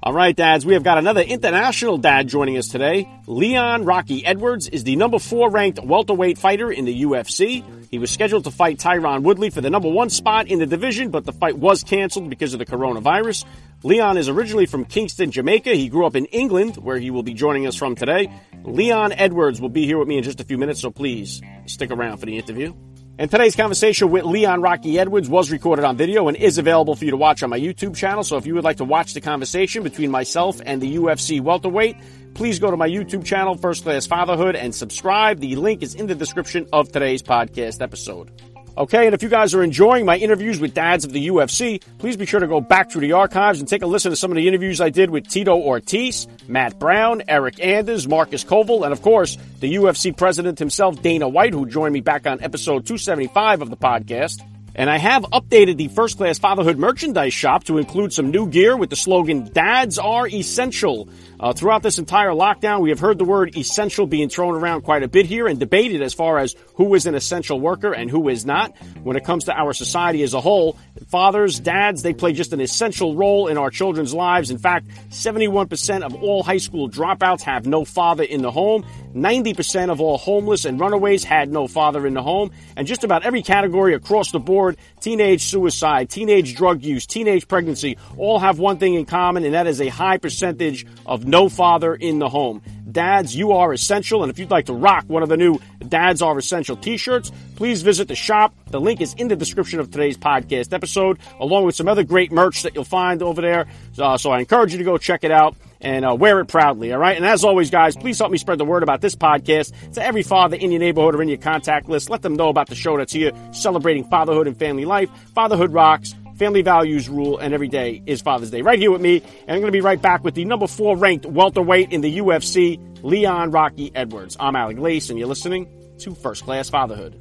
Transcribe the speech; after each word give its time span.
All 0.00 0.12
right, 0.12 0.34
dads, 0.34 0.64
we 0.64 0.74
have 0.74 0.84
got 0.84 0.98
another 0.98 1.22
international 1.22 1.98
dad 1.98 2.28
joining 2.28 2.56
us 2.56 2.68
today. 2.68 3.08
Leon 3.26 3.84
Rocky 3.84 4.24
Edwards 4.24 4.68
is 4.68 4.84
the 4.84 4.94
number 4.94 5.18
four 5.18 5.50
ranked 5.50 5.82
welterweight 5.82 6.38
fighter 6.38 6.70
in 6.70 6.84
the 6.84 7.02
UFC. 7.02 7.64
He 7.90 7.98
was 7.98 8.12
scheduled 8.12 8.44
to 8.44 8.52
fight 8.52 8.78
Tyron 8.78 9.22
Woodley 9.22 9.50
for 9.50 9.60
the 9.60 9.70
number 9.70 9.88
one 9.90 10.08
spot 10.08 10.46
in 10.46 10.60
the 10.60 10.66
division, 10.66 11.10
but 11.10 11.24
the 11.24 11.32
fight 11.32 11.58
was 11.58 11.82
canceled 11.82 12.30
because 12.30 12.52
of 12.52 12.60
the 12.60 12.64
coronavirus. 12.64 13.44
Leon 13.82 14.18
is 14.18 14.28
originally 14.28 14.66
from 14.66 14.84
Kingston, 14.84 15.32
Jamaica. 15.32 15.70
He 15.70 15.88
grew 15.88 16.06
up 16.06 16.14
in 16.14 16.26
England, 16.26 16.76
where 16.76 16.98
he 16.98 17.10
will 17.10 17.24
be 17.24 17.34
joining 17.34 17.66
us 17.66 17.74
from 17.74 17.96
today. 17.96 18.32
Leon 18.62 19.10
Edwards 19.10 19.60
will 19.60 19.68
be 19.68 19.84
here 19.84 19.98
with 19.98 20.06
me 20.06 20.16
in 20.16 20.22
just 20.22 20.38
a 20.38 20.44
few 20.44 20.58
minutes, 20.58 20.80
so 20.80 20.92
please 20.92 21.42
stick 21.66 21.90
around 21.90 22.18
for 22.18 22.26
the 22.26 22.38
interview. 22.38 22.72
And 23.20 23.28
today's 23.28 23.56
conversation 23.56 24.12
with 24.12 24.24
Leon 24.24 24.62
Rocky 24.62 24.96
Edwards 24.96 25.28
was 25.28 25.50
recorded 25.50 25.84
on 25.84 25.96
video 25.96 26.28
and 26.28 26.36
is 26.36 26.56
available 26.56 26.94
for 26.94 27.04
you 27.04 27.10
to 27.10 27.16
watch 27.16 27.42
on 27.42 27.50
my 27.50 27.58
YouTube 27.58 27.96
channel. 27.96 28.22
So 28.22 28.36
if 28.36 28.46
you 28.46 28.54
would 28.54 28.62
like 28.62 28.76
to 28.76 28.84
watch 28.84 29.12
the 29.12 29.20
conversation 29.20 29.82
between 29.82 30.12
myself 30.12 30.60
and 30.64 30.80
the 30.80 30.94
UFC 30.94 31.40
welterweight, 31.40 31.96
please 32.34 32.60
go 32.60 32.70
to 32.70 32.76
my 32.76 32.88
YouTube 32.88 33.24
channel, 33.24 33.56
First 33.56 33.82
Class 33.82 34.06
Fatherhood, 34.06 34.54
and 34.54 34.72
subscribe. 34.72 35.40
The 35.40 35.56
link 35.56 35.82
is 35.82 35.96
in 35.96 36.06
the 36.06 36.14
description 36.14 36.68
of 36.72 36.92
today's 36.92 37.24
podcast 37.24 37.82
episode. 37.82 38.30
Okay, 38.78 39.06
and 39.06 39.14
if 39.14 39.24
you 39.24 39.28
guys 39.28 39.54
are 39.54 39.62
enjoying 39.64 40.06
my 40.06 40.16
interviews 40.16 40.60
with 40.60 40.72
dads 40.72 41.04
of 41.04 41.10
the 41.10 41.26
UFC, 41.26 41.82
please 41.98 42.16
be 42.16 42.26
sure 42.26 42.38
to 42.38 42.46
go 42.46 42.60
back 42.60 42.92
through 42.92 43.00
the 43.00 43.10
archives 43.10 43.58
and 43.58 43.68
take 43.68 43.82
a 43.82 43.86
listen 43.86 44.12
to 44.12 44.16
some 44.16 44.30
of 44.30 44.36
the 44.36 44.46
interviews 44.46 44.80
I 44.80 44.88
did 44.88 45.10
with 45.10 45.26
Tito 45.26 45.56
Ortiz, 45.56 46.28
Matt 46.46 46.78
Brown, 46.78 47.22
Eryk 47.22 47.58
Anders, 47.58 48.06
Marcus 48.06 48.44
Kowal, 48.44 48.84
and 48.84 48.92
of 48.92 49.02
course, 49.02 49.36
the 49.58 49.74
UFC 49.74 50.16
president 50.16 50.60
himself, 50.60 51.02
Dana 51.02 51.28
White, 51.28 51.54
who 51.54 51.66
joined 51.66 51.92
me 51.92 52.00
back 52.00 52.24
on 52.24 52.40
episode 52.40 52.86
275 52.86 53.62
of 53.62 53.70
the 53.70 53.76
podcast. 53.76 54.42
And 54.78 54.88
I 54.88 54.96
have 54.96 55.24
updated 55.24 55.76
the 55.76 55.88
First 55.88 56.18
Class 56.18 56.38
Fatherhood 56.38 56.78
merchandise 56.78 57.34
shop 57.34 57.64
to 57.64 57.78
include 57.78 58.12
some 58.12 58.30
new 58.30 58.46
gear 58.46 58.76
with 58.76 58.90
the 58.90 58.96
slogan, 58.96 59.50
Dads 59.52 59.98
are 59.98 60.28
Essential. 60.28 61.08
Uh, 61.40 61.52
throughout 61.52 61.82
this 61.82 61.98
entire 61.98 62.30
lockdown, 62.30 62.80
we 62.80 62.90
have 62.90 63.00
heard 63.00 63.18
the 63.18 63.24
word 63.24 63.56
essential 63.56 64.06
being 64.06 64.28
thrown 64.28 64.54
around 64.54 64.82
quite 64.82 65.02
a 65.02 65.08
bit 65.08 65.26
here 65.26 65.48
and 65.48 65.58
debated 65.58 66.00
as 66.00 66.14
far 66.14 66.38
as 66.38 66.54
who 66.76 66.94
is 66.94 67.06
an 67.06 67.16
essential 67.16 67.58
worker 67.58 67.92
and 67.92 68.08
who 68.08 68.28
is 68.28 68.46
not. 68.46 68.76
When 69.02 69.16
it 69.16 69.24
comes 69.24 69.46
to 69.46 69.52
our 69.52 69.72
society 69.72 70.22
as 70.22 70.32
a 70.32 70.40
whole, 70.40 70.76
fathers, 71.06 71.60
dads, 71.60 72.02
they 72.02 72.12
play 72.12 72.32
just 72.32 72.52
an 72.52 72.60
essential 72.60 73.14
role 73.14 73.48
in 73.48 73.56
our 73.56 73.70
children's 73.70 74.14
lives. 74.14 74.50
In 74.50 74.58
fact, 74.58 74.88
71% 75.10 76.02
of 76.02 76.14
all 76.14 76.42
high 76.42 76.58
school 76.58 76.88
dropouts 76.88 77.42
have 77.42 77.66
no 77.66 77.84
father 77.84 78.24
in 78.24 78.42
the 78.42 78.50
home. 78.50 78.84
90% 79.14 79.90
of 79.90 80.00
all 80.00 80.18
homeless 80.18 80.64
and 80.64 80.78
runaways 80.78 81.24
had 81.24 81.50
no 81.50 81.66
father 81.66 82.06
in 82.06 82.14
the 82.14 82.22
home. 82.22 82.50
And 82.76 82.86
just 82.86 83.04
about 83.04 83.24
every 83.24 83.42
category 83.42 83.94
across 83.94 84.32
the 84.32 84.38
board, 84.38 84.76
teenage 85.00 85.44
suicide, 85.44 86.10
teenage 86.10 86.54
drug 86.54 86.82
use, 86.82 87.06
teenage 87.06 87.48
pregnancy, 87.48 87.96
all 88.16 88.38
have 88.38 88.58
one 88.58 88.78
thing 88.78 88.94
in 88.94 89.04
common, 89.04 89.44
and 89.44 89.54
that 89.54 89.66
is 89.66 89.80
a 89.80 89.88
high 89.88 90.18
percentage 90.18 90.86
of 91.06 91.26
no 91.26 91.48
father 91.48 91.94
in 91.94 92.18
the 92.18 92.28
home. 92.28 92.62
Dads, 92.98 93.36
you 93.36 93.52
are 93.52 93.72
essential. 93.72 94.24
And 94.24 94.30
if 94.30 94.40
you'd 94.40 94.50
like 94.50 94.66
to 94.66 94.72
rock 94.72 95.04
one 95.06 95.22
of 95.22 95.28
the 95.28 95.36
new 95.36 95.60
Dads 95.86 96.20
Are 96.20 96.36
Essential 96.36 96.76
t-shirts, 96.76 97.30
please 97.54 97.82
visit 97.82 98.08
the 98.08 98.16
shop. 98.16 98.52
The 98.70 98.80
link 98.80 99.00
is 99.00 99.14
in 99.14 99.28
the 99.28 99.36
description 99.36 99.78
of 99.78 99.92
today's 99.92 100.18
podcast 100.18 100.72
episode, 100.72 101.20
along 101.38 101.64
with 101.64 101.76
some 101.76 101.86
other 101.86 102.02
great 102.02 102.32
merch 102.32 102.64
that 102.64 102.74
you'll 102.74 102.82
find 102.82 103.22
over 103.22 103.40
there. 103.40 103.66
Uh, 103.96 104.18
so 104.18 104.32
I 104.32 104.40
encourage 104.40 104.72
you 104.72 104.78
to 104.78 104.84
go 104.84 104.98
check 104.98 105.22
it 105.22 105.30
out 105.30 105.54
and 105.80 106.04
uh, 106.04 106.12
wear 106.16 106.40
it 106.40 106.46
proudly. 106.46 106.92
All 106.92 106.98
right. 106.98 107.16
And 107.16 107.24
as 107.24 107.44
always, 107.44 107.70
guys, 107.70 107.94
please 107.94 108.18
help 108.18 108.32
me 108.32 108.38
spread 108.38 108.58
the 108.58 108.64
word 108.64 108.82
about 108.82 109.00
this 109.00 109.14
podcast 109.14 109.92
to 109.92 110.04
every 110.04 110.24
father 110.24 110.56
in 110.56 110.72
your 110.72 110.80
neighborhood 110.80 111.14
or 111.14 111.22
in 111.22 111.28
your 111.28 111.38
contact 111.38 111.88
list. 111.88 112.10
Let 112.10 112.22
them 112.22 112.34
know 112.34 112.48
about 112.48 112.66
the 112.66 112.74
show 112.74 112.96
that's 112.96 113.12
here 113.12 113.30
celebrating 113.52 114.08
fatherhood 114.10 114.48
and 114.48 114.58
family 114.58 114.86
life. 114.86 115.08
Fatherhood 115.36 115.72
rocks. 115.72 116.16
Family 116.38 116.62
values 116.62 117.08
rule, 117.08 117.36
and 117.38 117.52
every 117.52 117.66
day 117.66 118.00
is 118.06 118.22
Father's 118.22 118.52
Day. 118.52 118.62
Right 118.62 118.78
here 118.78 118.92
with 118.92 119.00
me, 119.00 119.16
and 119.16 119.50
I'm 119.50 119.60
going 119.60 119.64
to 119.64 119.72
be 119.72 119.80
right 119.80 120.00
back 120.00 120.22
with 120.22 120.36
the 120.36 120.44
number 120.44 120.68
four 120.68 120.96
ranked 120.96 121.26
welterweight 121.26 121.90
in 121.90 122.00
the 122.00 122.18
UFC, 122.18 122.78
Leon 123.02 123.50
Rocky 123.50 123.92
Edwards. 123.94 124.36
I'm 124.40 124.56
Alec 124.56 124.78
Lace, 124.78 125.10
and 125.10 125.18
you're 125.18 125.28
listening 125.28 125.68
to 125.98 126.14
First 126.14 126.44
Class 126.44 126.68
Fatherhood. 126.68 127.20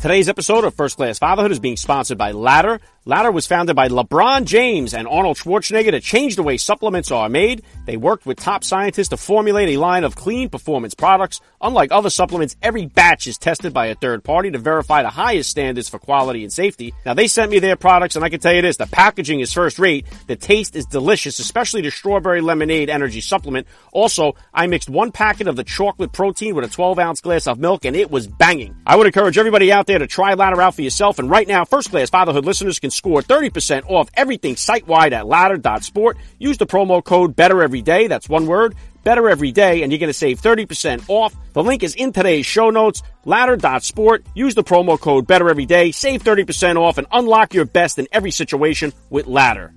Today's 0.00 0.30
episode 0.30 0.64
of 0.64 0.74
First 0.74 0.96
Class 0.96 1.18
Fatherhood 1.18 1.52
is 1.52 1.60
being 1.60 1.76
sponsored 1.76 2.16
by 2.16 2.32
Ladder. 2.32 2.80
Ladder 3.10 3.32
was 3.32 3.44
founded 3.44 3.74
by 3.74 3.88
LeBron 3.88 4.44
James 4.44 4.94
and 4.94 5.08
Arnold 5.08 5.36
Schwarzenegger 5.36 5.90
to 5.90 5.98
change 5.98 6.36
the 6.36 6.44
way 6.44 6.56
supplements 6.56 7.10
are 7.10 7.28
made. 7.28 7.64
They 7.84 7.96
worked 7.96 8.24
with 8.24 8.38
top 8.38 8.62
scientists 8.62 9.08
to 9.08 9.16
formulate 9.16 9.70
a 9.70 9.80
line 9.80 10.04
of 10.04 10.14
clean 10.14 10.48
performance 10.48 10.94
products. 10.94 11.40
Unlike 11.60 11.90
other 11.90 12.08
supplements, 12.08 12.54
every 12.62 12.86
batch 12.86 13.26
is 13.26 13.36
tested 13.36 13.74
by 13.74 13.86
a 13.86 13.96
third 13.96 14.22
party 14.22 14.52
to 14.52 14.58
verify 14.58 15.02
the 15.02 15.10
highest 15.10 15.50
standards 15.50 15.88
for 15.88 15.98
quality 15.98 16.44
and 16.44 16.52
safety. 16.52 16.94
Now 17.04 17.14
they 17.14 17.26
sent 17.26 17.50
me 17.50 17.58
their 17.58 17.74
products 17.74 18.14
and 18.14 18.24
I 18.24 18.28
can 18.28 18.38
tell 18.38 18.52
you 18.52 18.62
this, 18.62 18.76
the 18.76 18.86
packaging 18.86 19.40
is 19.40 19.52
first 19.52 19.80
rate. 19.80 20.06
The 20.28 20.36
taste 20.36 20.76
is 20.76 20.86
delicious, 20.86 21.40
especially 21.40 21.82
the 21.82 21.90
strawberry 21.90 22.40
lemonade 22.40 22.90
energy 22.90 23.22
supplement. 23.22 23.66
Also, 23.92 24.36
I 24.54 24.68
mixed 24.68 24.88
one 24.88 25.10
packet 25.10 25.48
of 25.48 25.56
the 25.56 25.64
chocolate 25.64 26.12
protein 26.12 26.54
with 26.54 26.64
a 26.64 26.68
12 26.68 27.00
ounce 27.00 27.20
glass 27.20 27.48
of 27.48 27.58
milk 27.58 27.84
and 27.84 27.96
it 27.96 28.08
was 28.08 28.28
banging. 28.28 28.76
I 28.86 28.94
would 28.94 29.08
encourage 29.08 29.36
everybody 29.36 29.72
out 29.72 29.88
there 29.88 29.98
to 29.98 30.06
try 30.06 30.34
Ladder 30.34 30.62
out 30.62 30.76
for 30.76 30.82
yourself. 30.82 31.18
And 31.18 31.28
right 31.28 31.48
now, 31.48 31.64
first 31.64 31.90
class 31.90 32.08
fatherhood 32.08 32.44
listeners 32.44 32.78
can 32.78 32.92
score 33.00 33.22
30% 33.22 33.90
off 33.90 34.10
everything 34.12 34.56
site 34.56 34.86
wide 34.86 35.14
at 35.14 35.26
ladder.sport. 35.26 36.18
Use 36.38 36.58
the 36.58 36.66
promo 36.66 37.02
code 37.02 37.34
better 37.34 37.62
every 37.62 37.80
day. 37.80 38.08
That's 38.08 38.28
one 38.28 38.46
word. 38.46 38.74
Better 39.04 39.30
every 39.30 39.52
day, 39.52 39.82
and 39.82 39.90
you're 39.90 39.98
going 39.98 40.10
to 40.10 40.24
save 40.26 40.42
30% 40.42 41.08
off. 41.08 41.34
The 41.54 41.62
link 41.62 41.82
is 41.82 41.94
in 41.94 42.12
today's 42.12 42.44
show 42.44 42.68
notes. 42.68 43.02
Ladder.sport. 43.24 44.26
Use 44.34 44.54
the 44.54 44.62
promo 44.62 45.00
code 45.00 45.26
better 45.26 45.48
every 45.48 45.64
day. 45.64 45.92
Save 45.92 46.22
30% 46.22 46.76
off 46.76 46.98
and 46.98 47.06
unlock 47.10 47.54
your 47.54 47.64
best 47.64 47.98
in 47.98 48.06
every 48.12 48.30
situation 48.30 48.92
with 49.08 49.26
Ladder. 49.26 49.72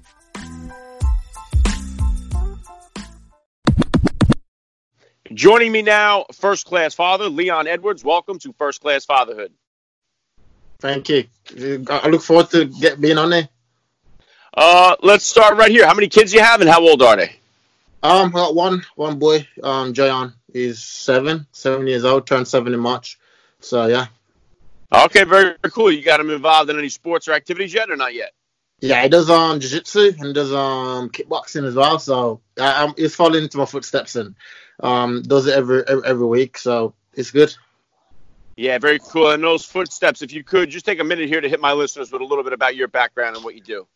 Joining 5.34 5.72
me 5.72 5.82
now, 5.82 6.26
first 6.34 6.66
class 6.66 6.94
father, 6.94 7.30
Leon 7.30 7.68
Edwards. 7.68 8.04
Welcome 8.04 8.38
to 8.40 8.54
First 8.60 8.82
Class 8.82 9.06
Fatherhood. 9.06 9.54
Thank 10.84 11.08
you. 11.08 11.24
I 11.90 12.10
look 12.10 12.22
forward 12.22 12.50
to 12.50 12.66
get 12.66 13.00
being 13.00 13.18
on 13.18 13.30
there. 13.30 13.48
Uh, 14.54 14.98
let's 15.02 15.24
start 15.24 15.56
right 15.56 15.72
here. 15.72 15.88
How 15.88 15.94
many 15.94 16.10
kids 16.10 16.34
you 16.34 16.42
have, 16.42 16.60
and 16.60 16.70
how 16.70 16.82
old 16.82 17.02
are 17.02 17.16
they? 17.16 17.38
Um, 18.04 18.32
got 18.32 18.54
one 18.54 18.84
one 18.98 19.18
boy. 19.18 19.48
Um, 19.64 19.94
Jayon. 19.94 20.34
He's 20.52 20.84
seven, 20.84 21.48
seven 21.54 21.88
years 21.88 22.04
old. 22.04 22.28
Turned 22.28 22.50
seven 22.50 22.74
in 22.74 22.82
March. 22.82 23.18
So 23.62 23.86
yeah. 23.86 24.08
Okay, 24.94 25.24
very, 25.24 25.56
very 25.62 25.72
cool. 25.72 25.90
You 25.90 26.04
got 26.04 26.20
him 26.20 26.30
involved 26.30 26.70
in 26.70 26.78
any 26.78 26.90
sports 26.90 27.30
or 27.30 27.32
activities 27.32 27.74
yet, 27.74 27.90
or 27.90 27.96
not 27.96 28.14
yet? 28.14 28.34
Yeah, 28.82 29.02
he 29.04 29.08
does 29.08 29.30
um 29.30 29.62
jiu-jitsu 29.62 30.16
and 30.20 30.36
does 30.36 30.54
um 30.54 31.12
kickboxing 31.12 31.66
as 31.66 31.76
well. 31.76 31.98
So 31.98 32.42
I, 32.60 32.84
I'm, 32.84 32.94
he's 32.98 33.16
following 33.16 33.46
into 33.46 33.58
my 33.58 33.66
footsteps 33.66 34.18
and 34.18 34.36
um 34.82 35.22
does 35.22 35.48
it 35.48 35.56
every 35.56 35.88
every, 35.88 36.06
every 36.06 36.28
week. 36.28 36.58
So 36.58 36.94
it's 37.14 37.32
good. 37.32 37.56
Yeah, 38.56 38.78
very 38.78 39.00
cool. 39.00 39.32
And 39.32 39.44
those 39.44 39.66
footsteps, 39.66 40.22
if 40.22 40.32
you 40.32 40.44
could, 40.44 40.70
just 40.70 40.86
take 40.86 41.00
a 41.00 41.04
minute 41.04 41.28
here 41.28 41.42
to 41.42 41.50
hit 41.50 41.60
my 41.60 41.74
listeners 41.74 42.12
with 42.12 42.22
a 42.22 42.26
little 42.26 42.44
bit 42.44 42.54
about 42.54 42.76
your 42.76 42.88
background 42.88 43.36
and 43.36 43.44
what 43.44 43.56
you 43.56 43.62
do. 43.62 43.88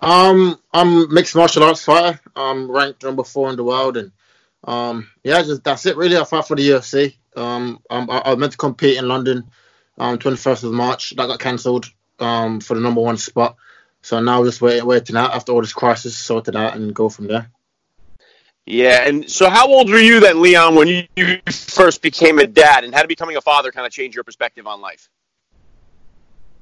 Um, 0.00 0.58
I'm 0.72 1.12
mixed 1.12 1.34
martial 1.34 1.64
arts 1.64 1.84
fighter. 1.84 2.20
I'm 2.34 2.70
ranked 2.70 3.04
number 3.04 3.24
four 3.24 3.50
in 3.50 3.56
the 3.56 3.64
world, 3.64 3.96
and 3.96 4.12
um, 4.64 5.08
yeah, 5.22 5.42
just 5.42 5.64
that's 5.64 5.86
it 5.86 5.96
really. 5.96 6.16
I 6.16 6.24
fight 6.24 6.46
for 6.46 6.56
the 6.56 6.68
UFC. 6.68 7.16
Um, 7.36 7.80
I'm, 7.88 8.10
I, 8.10 8.22
I 8.24 8.34
meant 8.34 8.52
to 8.52 8.58
compete 8.58 8.98
in 8.98 9.08
London, 9.08 9.50
um, 9.96 10.18
21st 10.18 10.64
of 10.64 10.72
March. 10.72 11.14
That 11.16 11.26
got 11.26 11.40
cancelled. 11.40 11.90
Um, 12.20 12.60
for 12.60 12.74
the 12.74 12.80
number 12.80 13.00
one 13.00 13.16
spot. 13.16 13.56
So 14.02 14.20
now 14.20 14.44
just 14.44 14.60
waiting, 14.60 14.84
waiting 14.86 15.16
out 15.16 15.34
after 15.34 15.52
all 15.52 15.60
this 15.60 15.72
crisis 15.72 16.16
sorted 16.16 16.56
out 16.56 16.74
and 16.74 16.92
go 16.92 17.08
from 17.08 17.28
there. 17.28 17.50
Yeah, 18.70 19.08
and 19.08 19.30
so 19.30 19.48
how 19.48 19.66
old 19.66 19.88
were 19.88 19.98
you 19.98 20.20
then, 20.20 20.42
Leon, 20.42 20.74
when 20.74 20.88
you, 20.88 21.40
first 21.50 22.02
became 22.02 22.38
a 22.38 22.46
dad, 22.46 22.84
and 22.84 22.94
how 22.94 23.00
did 23.00 23.08
becoming 23.08 23.36
a 23.36 23.40
father 23.40 23.72
kind 23.72 23.86
of 23.86 23.92
change 23.92 24.14
your 24.14 24.24
perspective 24.24 24.66
on 24.66 24.82
life? 24.82 25.08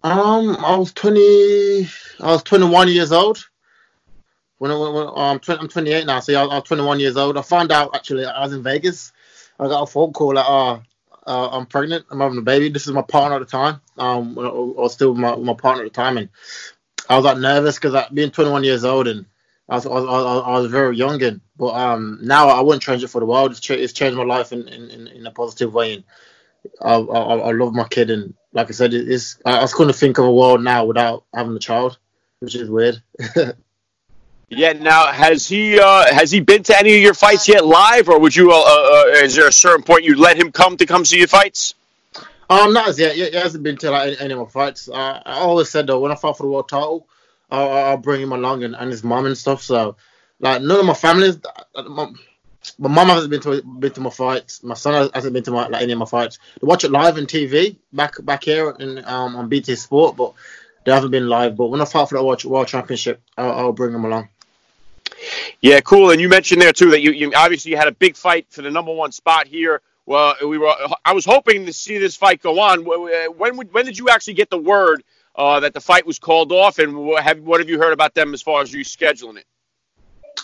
Um, 0.05 0.57
I 0.61 0.77
was 0.77 0.93
twenty. 0.93 1.89
I 2.21 2.27
was 2.27 2.45
twenty-one 2.45 2.87
years 2.87 3.11
old. 3.11 3.45
When, 4.59 4.71
I, 4.71 4.77
when 4.77 5.09
um, 5.17 5.41
20, 5.41 5.61
I'm 5.61 5.69
28 5.69 6.07
now, 6.07 6.21
so 6.21 6.33
yeah, 6.33 6.45
I 6.45 6.55
was 6.55 6.63
21 6.63 6.99
years 6.99 7.17
old. 7.17 7.37
I 7.37 7.43
found 7.43 7.73
out 7.73 7.95
actually 7.95 8.25
I 8.25 8.41
was 8.41 8.55
in 8.55 8.63
Vegas. 8.63 9.13
I 9.59 9.67
got 9.67 9.83
a 9.83 9.87
phone 9.87 10.15
call 10.15 10.35
like, 10.35 10.47
oh, 10.49 10.81
uh, 11.27 11.49
I'm 11.51 11.67
pregnant. 11.67 12.07
I'm 12.11 12.21
having 12.21 12.39
a 12.39 12.43
baby. 12.43 12.71
This 12.71 12.87
is 12.87 12.93
my 12.95 13.03
partner 13.03 13.37
at 13.37 13.41
the 13.41 13.45
time. 13.45 13.83
Um, 13.99 14.39
I 14.39 14.49
was 14.49 14.95
still 14.95 15.15
my, 15.15 15.35
my 15.37 15.55
partner 15.55 15.85
at 15.85 15.93
the 15.93 15.95
time, 15.95 16.17
and 16.19 16.29
I 17.09 17.17
was 17.17 17.25
like 17.25 17.39
nervous 17.39 17.75
because 17.75 17.95
I 17.95 18.07
being 18.15 18.31
21 18.31 18.65
years 18.65 18.85
old 18.85 19.09
and 19.09 19.27
I 19.69 19.75
was, 19.77 19.87
I 19.87 19.91
was, 19.91 20.43
I 20.47 20.59
was 20.61 20.71
very 20.71 20.97
young, 20.97 21.23
and 21.23 21.41
but 21.57 21.75
um 21.75 22.21
now 22.23 22.49
I 22.49 22.61
wouldn't 22.61 22.83
change 22.83 23.03
it 23.03 23.09
for 23.09 23.21
the 23.21 23.27
world. 23.27 23.53
It's, 23.53 23.71
it's 23.71 23.93
changed 23.93 24.17
my 24.17 24.25
life 24.25 24.53
in, 24.53 24.69
in, 24.69 25.09
in 25.09 25.27
a 25.27 25.31
positive 25.31 25.75
way, 25.75 25.95
and 25.95 26.05
I, 26.81 26.95
I, 26.95 27.37
I 27.49 27.53
love 27.53 27.75
my 27.75 27.89
kid. 27.89 28.11
And 28.11 28.35
like 28.53 28.69
I 28.69 28.73
said, 28.73 28.95
it's 28.95 29.39
I, 29.45 29.63
I 29.63 29.67
couldn't 29.67 29.95
think 29.95 30.19
of 30.19 30.27
a 30.27 30.33
world 30.33 30.63
now 30.63 30.85
without 30.85 31.25
having 31.35 31.57
a 31.57 31.61
child, 31.61 31.99
which 32.41 32.55
is 32.55 32.71
weird. 32.71 33.03
Yeah. 34.49 34.73
Now, 34.75 35.07
has 35.07 35.49
he 35.49 35.79
uh, 35.79 36.15
has 36.15 36.31
he 36.31 36.41
been 36.41 36.63
to 36.65 36.79
any 36.79 36.95
of 36.95 37.03
your 37.03 37.15
fights 37.15 37.49
yet 37.49 37.67
live, 37.67 38.09
or 38.09 38.21
would 38.21 38.35
you? 38.35 38.53
Uh, 38.53 38.55
uh, 38.55 39.05
is 39.25 39.35
there 39.35 39.49
a 39.49 39.53
certain 39.53 39.83
point 39.83 40.05
you 40.05 40.17
let 40.17 40.37
him 40.37 40.53
come 40.53 40.77
to 40.77 40.87
come 40.87 41.05
see 41.05 41.19
your 41.19 41.27
fights? 41.27 41.75
Um, 42.49 42.73
not 42.73 42.89
as 42.89 42.99
yet. 42.99 43.17
He 43.17 43.33
hasn't 43.33 43.65
been 43.65 43.77
to 43.79 43.91
like 43.91 44.21
any, 44.21 44.33
of 44.33 44.39
my 44.39 44.47
fights. 44.47 44.89
Uh, 44.89 45.21
I 45.27 45.39
always 45.39 45.69
said 45.69 45.89
though, 45.89 45.99
when 45.99 46.13
I 46.13 46.15
fought 46.15 46.37
for 46.37 46.45
the 46.45 46.49
world 46.49 46.69
title, 46.69 47.09
I'll, 47.51 47.71
I'll 47.71 47.97
bring 47.97 48.23
him 48.23 48.33
along 48.33 48.65
and, 48.65 48.75
and 48.75 48.91
his 48.91 49.05
mom 49.05 49.27
and 49.27 49.37
stuff. 49.37 49.63
So, 49.63 49.97
like, 50.41 50.63
none 50.63 50.81
of 50.81 50.87
my 50.87 50.95
families. 50.95 51.39
Uh, 51.75 51.83
my, 51.85 52.13
my 52.79 52.89
mom 52.89 53.09
hasn't 53.09 53.31
been 53.31 53.41
to 53.43 53.63
been 53.63 53.93
to 53.93 54.01
my 54.01 54.11
fights. 54.11 54.63
My 54.63 54.75
son 54.75 55.11
hasn't 55.15 55.33
been 55.33 55.45
to 55.45 55.51
my 55.53 55.69
like 55.69 55.83
any 55.83 55.93
of 55.93 55.99
my 55.99 56.05
fights. 56.07 56.39
They 56.61 56.67
watch 56.67 56.85
it 56.85 56.91
live 56.91 57.17
on 57.17 57.27
TV 57.27 57.77
back 57.93 58.23
back 58.25 58.45
here 58.45 58.71
in 58.71 58.99
um 59.05 59.37
on 59.37 59.49
BT 59.49 59.77
Sport, 59.77 60.17
but 60.17 60.35
they 60.85 60.93
haven't 60.93 61.11
been 61.11 61.29
live. 61.29 61.57
But 61.57 61.67
when 61.67 61.81
I 61.81 61.85
fight 61.85 62.09
for 62.09 62.17
the 62.17 62.25
world, 62.25 62.45
world 62.45 62.69
championship, 62.69 63.23
I'll, 63.37 63.53
I'll 63.53 63.73
bring 63.73 63.93
them 63.93 64.05
along. 64.05 64.29
Yeah, 65.61 65.81
cool. 65.81 66.11
And 66.11 66.21
you 66.21 66.29
mentioned 66.29 66.61
there 66.61 66.73
too 66.73 66.91
that 66.91 67.01
you, 67.01 67.13
you 67.13 67.33
obviously 67.35 67.71
you 67.71 67.77
had 67.77 67.89
a 67.89 67.93
big 67.93 68.17
fight 68.17 68.47
for 68.51 68.63
the 68.63 68.71
number 68.71 68.93
one 68.93 69.13
spot 69.13 69.47
here. 69.47 69.81
Well, 70.05 70.35
we 70.47 70.59
were. 70.59 70.73
I 71.05 71.13
was 71.13 71.25
hoping 71.25 71.67
to 71.67 71.73
see 71.73 71.99
this 71.99 72.17
fight 72.17 72.43
go 72.43 72.61
on. 72.61 72.85
When 72.85 73.57
when 73.57 73.85
did 73.85 73.99
you 73.99 74.09
actually 74.09 74.35
get 74.35 74.51
the 74.51 74.59
word 74.59 75.03
uh, 75.37 75.61
that 75.61 75.75
the 75.75 75.81
fight 75.81 76.07
was 76.07 76.19
called 76.19 76.53
off? 76.53 76.79
And 76.79 76.97
what 76.97 77.23
have 77.23 77.41
what 77.41 77.61
have 77.61 77.69
you 77.69 77.79
heard 77.79 77.93
about 77.93 78.15
them 78.15 78.35
as 78.35 78.43
far 78.43 78.63
as 78.63 78.73
rescheduling 78.73 79.39
it? 79.39 79.47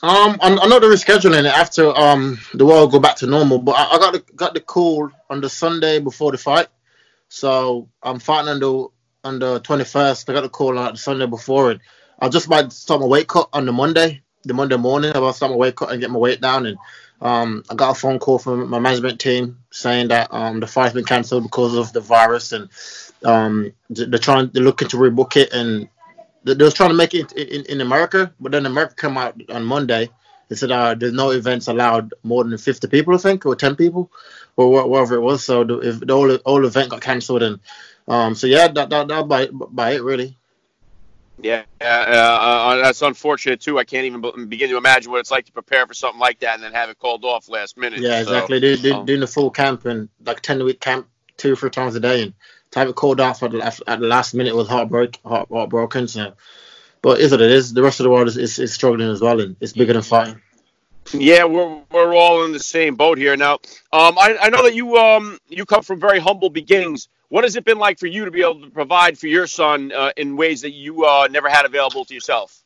Um, 0.03 0.39
I, 0.41 0.59
I 0.61 0.67
know 0.69 0.81
they're 0.81 0.91
rescheduling 0.91 1.41
it 1.41 1.47
after 1.47 1.97
um 1.97 2.39
the 2.55 2.67
world 2.67 2.93
go 2.93 2.99
back 2.99 3.17
to 3.17 3.27
normal. 3.27 3.59
But 3.59 3.73
I, 3.73 3.97
I 3.97 3.99
got 3.99 4.13
the 4.13 4.33
got 4.35 4.55
the 4.55 4.61
call 4.61 5.11
on 5.31 5.41
the 5.41 5.49
Sunday 5.49 5.99
before 5.99 6.33
the 6.33 6.39
fight, 6.39 6.69
so 7.29 7.89
I'm 8.03 8.19
fighting 8.19 8.51
on 8.51 8.61
the 8.61 8.89
on 9.25 9.39
the 9.39 9.61
21st. 9.61 10.29
I 10.29 10.33
got 10.33 10.41
the 10.41 10.49
call 10.49 10.79
on 10.79 10.93
the 10.93 10.99
Sunday 10.99 11.27
before 11.27 11.71
it. 11.73 11.81
I 12.19 12.29
just 12.29 12.49
might 12.49 12.73
start 12.73 13.01
my 13.01 13.07
weight 13.07 13.29
cut 13.29 13.49
on 13.53 13.67
the 13.67 13.73
Monday 13.73 14.23
the 14.45 14.55
Monday 14.55 14.77
morning 14.77 15.11
about 15.11 15.37
start 15.37 15.53
my 15.53 15.57
weight 15.57 15.77
cut 15.77 15.91
and 15.91 16.01
get 16.01 16.11
my 16.11 16.19
weight 16.19 16.41
down. 16.41 16.67
And 16.67 16.79
um, 17.21 17.65
I 17.71 17.75
got 17.75 17.97
a 17.97 17.99
phone 17.99 18.19
call 18.19 18.39
from 18.39 18.69
my 18.69 18.79
management 18.79 19.21
team 19.21 19.59
saying 19.71 20.09
that 20.09 20.33
um, 20.33 20.61
the 20.61 20.67
fight's 20.67 20.95
been 20.95 21.05
cancelled 21.05 21.45
because 21.45 21.77
of 21.77 21.93
the 21.93 22.01
virus, 22.01 22.53
and 22.53 22.69
um, 23.25 23.73
they're 23.91 24.19
trying, 24.19 24.51
they're 24.53 24.63
looking 24.63 24.89
to 24.89 24.97
rebook 24.97 25.37
it, 25.37 25.53
and 25.53 25.89
they 26.45 26.53
are 26.53 26.71
trying 26.71 26.91
to 26.91 26.95
make 26.95 27.15
it 27.15 27.33
in, 27.33 27.49
in, 27.49 27.67
in, 27.67 27.81
America, 27.81 28.33
but 28.41 28.53
then 28.53 28.67
America 28.67 28.95
came 28.97 29.17
out 29.17 29.41
on 29.51 29.65
Monday. 29.65 30.11
and 30.49 30.59
said 30.59 30.71
uh, 30.71 30.95
there's 30.95 31.13
no 31.13 31.31
events 31.31 31.69
allowed 31.69 32.15
more 32.23 32.45
than 32.45 32.57
50 32.59 32.89
people, 32.89 33.15
I 33.15 33.19
think, 33.19 33.47
or 33.47 33.55
10 33.55 33.77
people, 33.77 34.11
or 34.57 34.89
whatever 34.89 35.15
it 35.15 35.21
was. 35.21 35.45
So 35.45 35.65
the, 35.65 35.79
if 35.79 36.01
the 36.01 36.13
whole, 36.13 36.39
whole 36.45 36.67
event 36.67 36.91
got 36.91 37.01
cancelled, 37.01 37.43
and 37.43 37.61
um, 38.09 38.35
so 38.35 38.47
yeah, 38.47 38.69
that 38.69 38.91
that, 38.91 39.09
that 39.09 39.29
by 39.29 39.47
by 39.47 39.93
it 39.93 40.03
really. 40.03 40.37
Yeah, 41.41 41.63
uh, 41.81 41.85
uh, 41.85 42.77
that's 42.77 43.03
unfortunate 43.03 43.61
too. 43.61 43.79
I 43.79 43.85
can't 43.85 44.05
even 44.05 44.49
begin 44.49 44.71
to 44.71 44.77
imagine 44.77 45.11
what 45.11 45.19
it's 45.19 45.31
like 45.31 45.47
to 45.47 45.53
prepare 45.53 45.87
for 45.87 45.95
something 45.95 46.21
like 46.21 46.41
that 46.41 46.55
and 46.55 46.63
then 46.63 46.73
have 46.73 46.89
it 46.89 46.99
called 46.99 47.25
off 47.25 47.49
last 47.49 47.77
minute. 47.77 48.01
Yeah, 48.01 48.21
exactly. 48.21 48.61
So, 48.61 48.83
doing, 48.83 48.95
um, 48.95 49.07
doing 49.07 49.21
the 49.21 49.27
full 49.27 49.51
camp 49.51 49.85
and 49.87 50.09
like 50.25 50.41
ten 50.41 50.63
week 50.63 50.81
camp 50.81 51.09
two 51.37 51.55
or 51.55 51.57
three 51.57 51.71
times 51.71 51.97
a 51.97 52.01
day 52.01 52.23
and 52.23 52.35
it 52.77 52.95
called 52.95 53.21
off 53.21 53.43
at 53.43 53.51
the, 53.53 53.63
at 53.87 54.01
the 54.01 54.07
last 54.07 54.35
minute 54.35 54.55
was 54.55 54.69
heartbreak, 54.69 55.21
heart, 55.25 55.49
heartbroken. 55.51 56.09
So, 56.09 56.35
but 57.03 57.21
is 57.21 57.33
what 57.33 57.41
it 57.41 57.51
is. 57.51 57.73
The 57.73 57.83
rest 57.83 58.01
of 58.01 58.05
the 58.05 58.11
world 58.11 58.29
is, 58.29 58.37
is, 58.37 58.59
is 58.59 58.73
struggling 58.73 59.11
as 59.11 59.21
well, 59.21 59.41
and 59.41 59.57
it's 59.61 59.73
bigger 59.73 59.93
than 59.93 60.03
fighting. 60.03 60.41
Yeah, 61.13 61.45
we're 61.45 61.83
we're 61.91 62.15
all 62.15 62.45
in 62.45 62.53
the 62.53 62.61
same 62.61 62.95
boat 62.95 63.19
here 63.19 63.37
now. 63.37 63.55
Um, 63.93 64.17
I, 64.19 64.37
I 64.41 64.49
know 64.51 64.63
that 64.63 64.75
you 64.75 64.97
um 64.97 65.39
you 65.49 65.67
come 65.67 65.83
from 65.83 66.01
very 66.01 66.21
humble 66.21 66.49
beginnings. 66.49 67.09
What 67.29 67.45
has 67.45 67.57
it 67.57 67.65
been 67.65 67.79
like 67.79 67.99
for 67.99 68.07
you 68.07 68.25
to 68.25 68.31
be 68.31 68.43
able 68.43 68.61
to 68.61 68.71
provide 68.71 69.19
for 69.19 69.27
your 69.27 69.47
son 69.47 69.91
uh, 69.91 70.13
in 70.17 70.37
ways 70.37 70.61
that 70.61 70.73
you 70.73 71.05
uh, 71.05 71.29
never 71.31 71.49
had 71.49 71.65
available 71.65 72.05
to 72.05 72.15
yourself? 72.15 72.63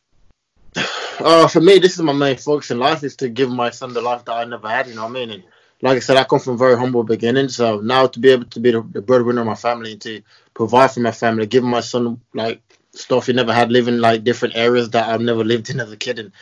Uh, 1.18 1.48
for 1.48 1.62
me, 1.62 1.78
this 1.78 1.94
is 1.94 2.02
my 2.02 2.12
main 2.12 2.36
focus 2.36 2.70
in 2.70 2.78
life 2.78 3.02
is 3.02 3.16
to 3.16 3.30
give 3.30 3.48
my 3.50 3.70
son 3.70 3.94
the 3.94 4.02
life 4.02 4.22
that 4.26 4.34
I 4.34 4.44
never 4.44 4.68
had. 4.68 4.86
You 4.86 4.94
know 4.96 5.04
what 5.04 5.12
I 5.12 5.14
mean? 5.14 5.30
And 5.30 5.42
like 5.82 5.96
I 5.96 6.00
said, 6.00 6.16
I 6.16 6.24
come 6.24 6.40
from 6.40 6.58
very 6.58 6.76
humble 6.76 7.04
beginnings. 7.04 7.56
So 7.56 7.80
now 7.80 8.06
to 8.06 8.18
be 8.18 8.30
able 8.30 8.46
to 8.46 8.60
be 8.60 8.70
the, 8.70 8.82
the 8.82 9.02
breadwinner 9.02 9.42
of 9.42 9.46
my 9.46 9.54
family 9.54 9.92
and 9.92 10.00
to 10.02 10.22
provide 10.54 10.92
for 10.92 11.00
my 11.00 11.12
family, 11.12 11.46
give 11.46 11.64
my 11.64 11.80
son 11.80 12.20
like 12.34 12.62
stuff 12.92 13.26
he 13.26 13.32
never 13.32 13.52
had, 13.52 13.70
living 13.70 13.98
like 13.98 14.24
different 14.24 14.56
areas 14.56 14.90
that 14.90 15.08
I've 15.08 15.20
never 15.20 15.44
lived 15.44 15.70
in 15.70 15.80
as 15.80 15.92
a 15.92 15.96
kid, 15.96 16.18
and 16.18 16.32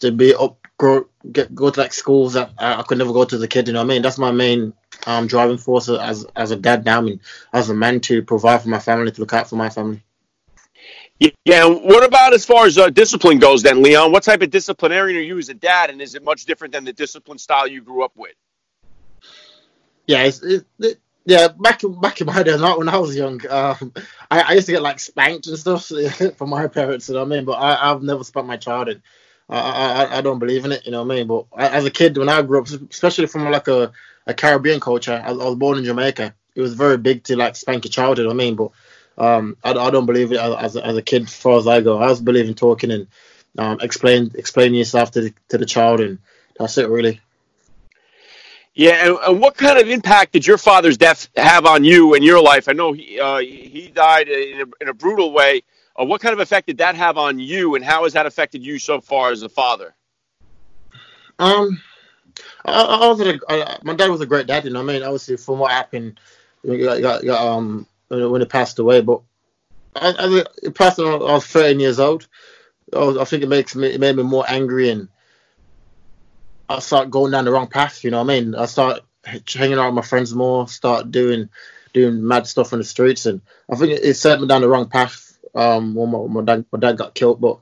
to 0.00 0.12
be 0.12 0.34
up, 0.34 0.58
grow, 0.78 1.06
get 1.32 1.54
go 1.54 1.70
to 1.70 1.80
like 1.80 1.92
schools 1.92 2.34
that 2.34 2.52
I, 2.58 2.80
I 2.80 2.82
could 2.82 2.98
never 2.98 3.12
go 3.12 3.24
to 3.24 3.36
as 3.36 3.42
a 3.42 3.48
kid. 3.48 3.66
You 3.66 3.72
know 3.72 3.80
what 3.80 3.86
I 3.86 3.94
mean? 3.94 4.02
That's 4.02 4.18
my 4.18 4.30
main 4.30 4.72
um, 5.06 5.26
driving 5.26 5.58
force 5.58 5.88
as 5.88 6.26
as 6.36 6.50
a 6.50 6.56
dad 6.56 6.84
now, 6.84 6.98
I 6.98 7.02
mean, 7.02 7.20
as 7.52 7.70
a 7.70 7.74
man 7.74 8.00
to 8.02 8.22
provide 8.22 8.62
for 8.62 8.68
my 8.68 8.78
family, 8.78 9.10
to 9.10 9.20
look 9.20 9.32
out 9.32 9.48
for 9.48 9.56
my 9.56 9.70
family. 9.70 10.02
Yeah. 11.18 11.64
What 11.64 12.04
about 12.04 12.34
as 12.34 12.44
far 12.44 12.66
as 12.66 12.76
uh, 12.76 12.90
discipline 12.90 13.38
goes, 13.38 13.62
then, 13.62 13.82
Leon? 13.82 14.12
What 14.12 14.22
type 14.22 14.42
of 14.42 14.50
disciplinarian 14.50 15.16
are 15.18 15.22
you 15.22 15.38
as 15.38 15.48
a 15.48 15.54
dad, 15.54 15.90
and 15.90 16.00
is 16.02 16.14
it 16.14 16.22
much 16.22 16.44
different 16.44 16.74
than 16.74 16.84
the 16.84 16.92
discipline 16.92 17.38
style 17.38 17.66
you 17.66 17.80
grew 17.80 18.04
up 18.04 18.12
with? 18.14 18.34
Yeah, 20.06 20.24
it's, 20.24 20.42
it, 20.42 21.00
yeah. 21.24 21.48
Back 21.48 21.82
back 22.00 22.20
in 22.20 22.26
my 22.26 22.42
day, 22.42 22.56
not 22.56 22.78
when 22.78 22.88
I 22.88 22.98
was 22.98 23.16
young, 23.16 23.40
um, 23.50 23.92
I, 24.30 24.42
I, 24.42 24.52
used 24.52 24.66
to 24.66 24.72
get 24.72 24.82
like 24.82 25.00
spanked 25.00 25.46
and 25.48 25.58
stuff 25.58 25.90
from 26.36 26.50
my 26.50 26.68
parents. 26.68 27.08
You 27.08 27.14
know 27.14 27.24
what 27.24 27.32
I 27.32 27.36
mean? 27.36 27.44
But 27.44 27.58
I, 27.58 27.88
have 27.88 28.02
never 28.02 28.22
spanked 28.22 28.46
my 28.46 28.56
child, 28.56 28.88
and 28.88 29.02
I, 29.48 30.04
I, 30.04 30.18
I 30.18 30.20
don't 30.20 30.38
believe 30.38 30.64
in 30.64 30.72
it. 30.72 30.86
You 30.86 30.92
know 30.92 31.02
what 31.02 31.12
I 31.12 31.16
mean? 31.16 31.26
But 31.26 31.46
as 31.56 31.84
a 31.84 31.90
kid, 31.90 32.16
when 32.16 32.28
I 32.28 32.42
grew 32.42 32.60
up, 32.60 32.68
especially 32.90 33.26
from 33.26 33.50
like 33.50 33.68
a 33.68 33.92
a 34.26 34.34
Caribbean 34.34 34.80
culture. 34.80 35.22
I, 35.24 35.30
I, 35.30 35.32
was 35.32 35.54
born 35.54 35.78
in 35.78 35.84
Jamaica. 35.84 36.34
It 36.54 36.60
was 36.60 36.74
very 36.74 36.98
big 36.98 37.24
to 37.24 37.36
like 37.36 37.56
spank 37.56 37.84
your 37.84 37.90
child. 37.90 38.18
You 38.18 38.24
know 38.24 38.30
what 38.30 38.34
I 38.34 38.44
mean? 38.44 38.56
But 38.56 38.70
um, 39.18 39.56
I, 39.62 39.70
I 39.70 39.90
don't 39.90 40.06
believe 40.06 40.32
it 40.32 40.38
as, 40.38 40.76
as 40.76 40.96
a, 40.96 41.02
kid. 41.02 41.24
As 41.24 41.34
far 41.34 41.58
as 41.58 41.66
I 41.66 41.80
go, 41.80 41.98
I 41.98 42.08
just 42.08 42.24
believe 42.24 42.48
in 42.48 42.54
talking 42.54 42.90
and 42.90 43.06
um, 43.58 43.78
explain 43.80 44.32
explaining 44.34 44.78
yourself 44.78 45.12
to 45.12 45.22
the, 45.22 45.34
to 45.48 45.58
the 45.58 45.66
child, 45.66 46.00
and 46.00 46.18
that's 46.58 46.76
it 46.78 46.88
really. 46.88 47.20
Yeah, 48.76 49.08
and, 49.08 49.18
and, 49.26 49.40
what 49.40 49.56
kind 49.56 49.78
of 49.78 49.88
impact 49.88 50.34
did 50.34 50.46
your 50.46 50.58
father's 50.58 50.98
death 50.98 51.30
have 51.34 51.64
on 51.64 51.82
you 51.82 52.12
and 52.12 52.22
your 52.22 52.42
life? 52.42 52.68
I 52.68 52.72
know 52.72 52.92
he 52.92 53.18
uh, 53.18 53.38
he 53.38 53.90
died 53.94 54.28
in 54.28 54.60
a, 54.60 54.64
in 54.82 54.88
a 54.88 54.94
brutal 54.94 55.32
way. 55.32 55.62
Uh, 55.98 56.04
what 56.04 56.20
kind 56.20 56.34
of 56.34 56.40
effect 56.40 56.66
did 56.66 56.76
that 56.76 56.94
have 56.94 57.16
on 57.16 57.38
you, 57.38 57.74
and 57.74 57.82
how 57.82 58.04
has 58.04 58.12
that 58.12 58.26
affected 58.26 58.62
you 58.62 58.78
so 58.78 59.00
far 59.00 59.32
as 59.32 59.42
a 59.42 59.48
father? 59.48 59.94
Um, 61.38 61.80
I, 62.66 62.82
I 62.82 63.08
was 63.08 63.20
a, 63.22 63.40
I, 63.48 63.78
my 63.82 63.94
dad 63.94 64.10
was 64.10 64.20
a 64.20 64.26
great 64.26 64.46
dad, 64.46 64.66
you 64.66 64.70
know. 64.70 64.80
I 64.80 64.82
mean, 64.82 65.02
obviously 65.02 65.38
from 65.38 65.58
what 65.58 65.70
happened, 65.70 66.20
um 66.62 67.86
when 68.08 68.40
he 68.42 68.46
passed 68.46 68.78
away, 68.78 69.00
but 69.00 69.22
I, 69.94 70.44
I, 70.66 70.68
passed 70.68 70.98
when 70.98 71.08
I 71.08 71.16
was 71.16 71.46
13 71.46 71.80
years 71.80 71.98
old. 71.98 72.28
I, 72.94 72.98
was, 72.98 73.16
I 73.16 73.24
think 73.24 73.42
it 73.42 73.48
makes 73.48 73.74
me 73.74 73.88
it 73.88 74.00
made 74.00 74.16
me 74.16 74.22
more 74.22 74.44
angry 74.46 74.90
and 74.90 75.08
I 76.68 76.80
start 76.80 77.10
going 77.10 77.32
down 77.32 77.44
the 77.44 77.52
wrong 77.52 77.68
path. 77.68 78.02
You 78.04 78.10
know 78.10 78.22
what 78.22 78.32
I 78.32 78.40
mean? 78.40 78.54
I 78.54 78.66
start 78.66 79.00
hanging 79.24 79.78
out 79.78 79.86
with 79.86 79.94
my 79.94 80.02
friends 80.02 80.34
more, 80.34 80.68
start 80.68 81.10
doing 81.10 81.48
doing 81.92 82.26
mad 82.26 82.46
stuff 82.46 82.72
on 82.72 82.78
the 82.78 82.84
streets, 82.84 83.26
and 83.26 83.40
I 83.70 83.76
think 83.76 83.92
it, 83.92 84.14
set 84.14 84.40
me 84.40 84.46
down 84.46 84.60
the 84.60 84.68
wrong 84.68 84.88
path. 84.88 85.22
Um, 85.54 85.94
when 85.94 86.10
my, 86.10 86.18
my 86.26 86.42
dad 86.42 86.66
my 86.70 86.78
dad 86.78 86.98
got 86.98 87.14
killed, 87.14 87.40
but 87.40 87.58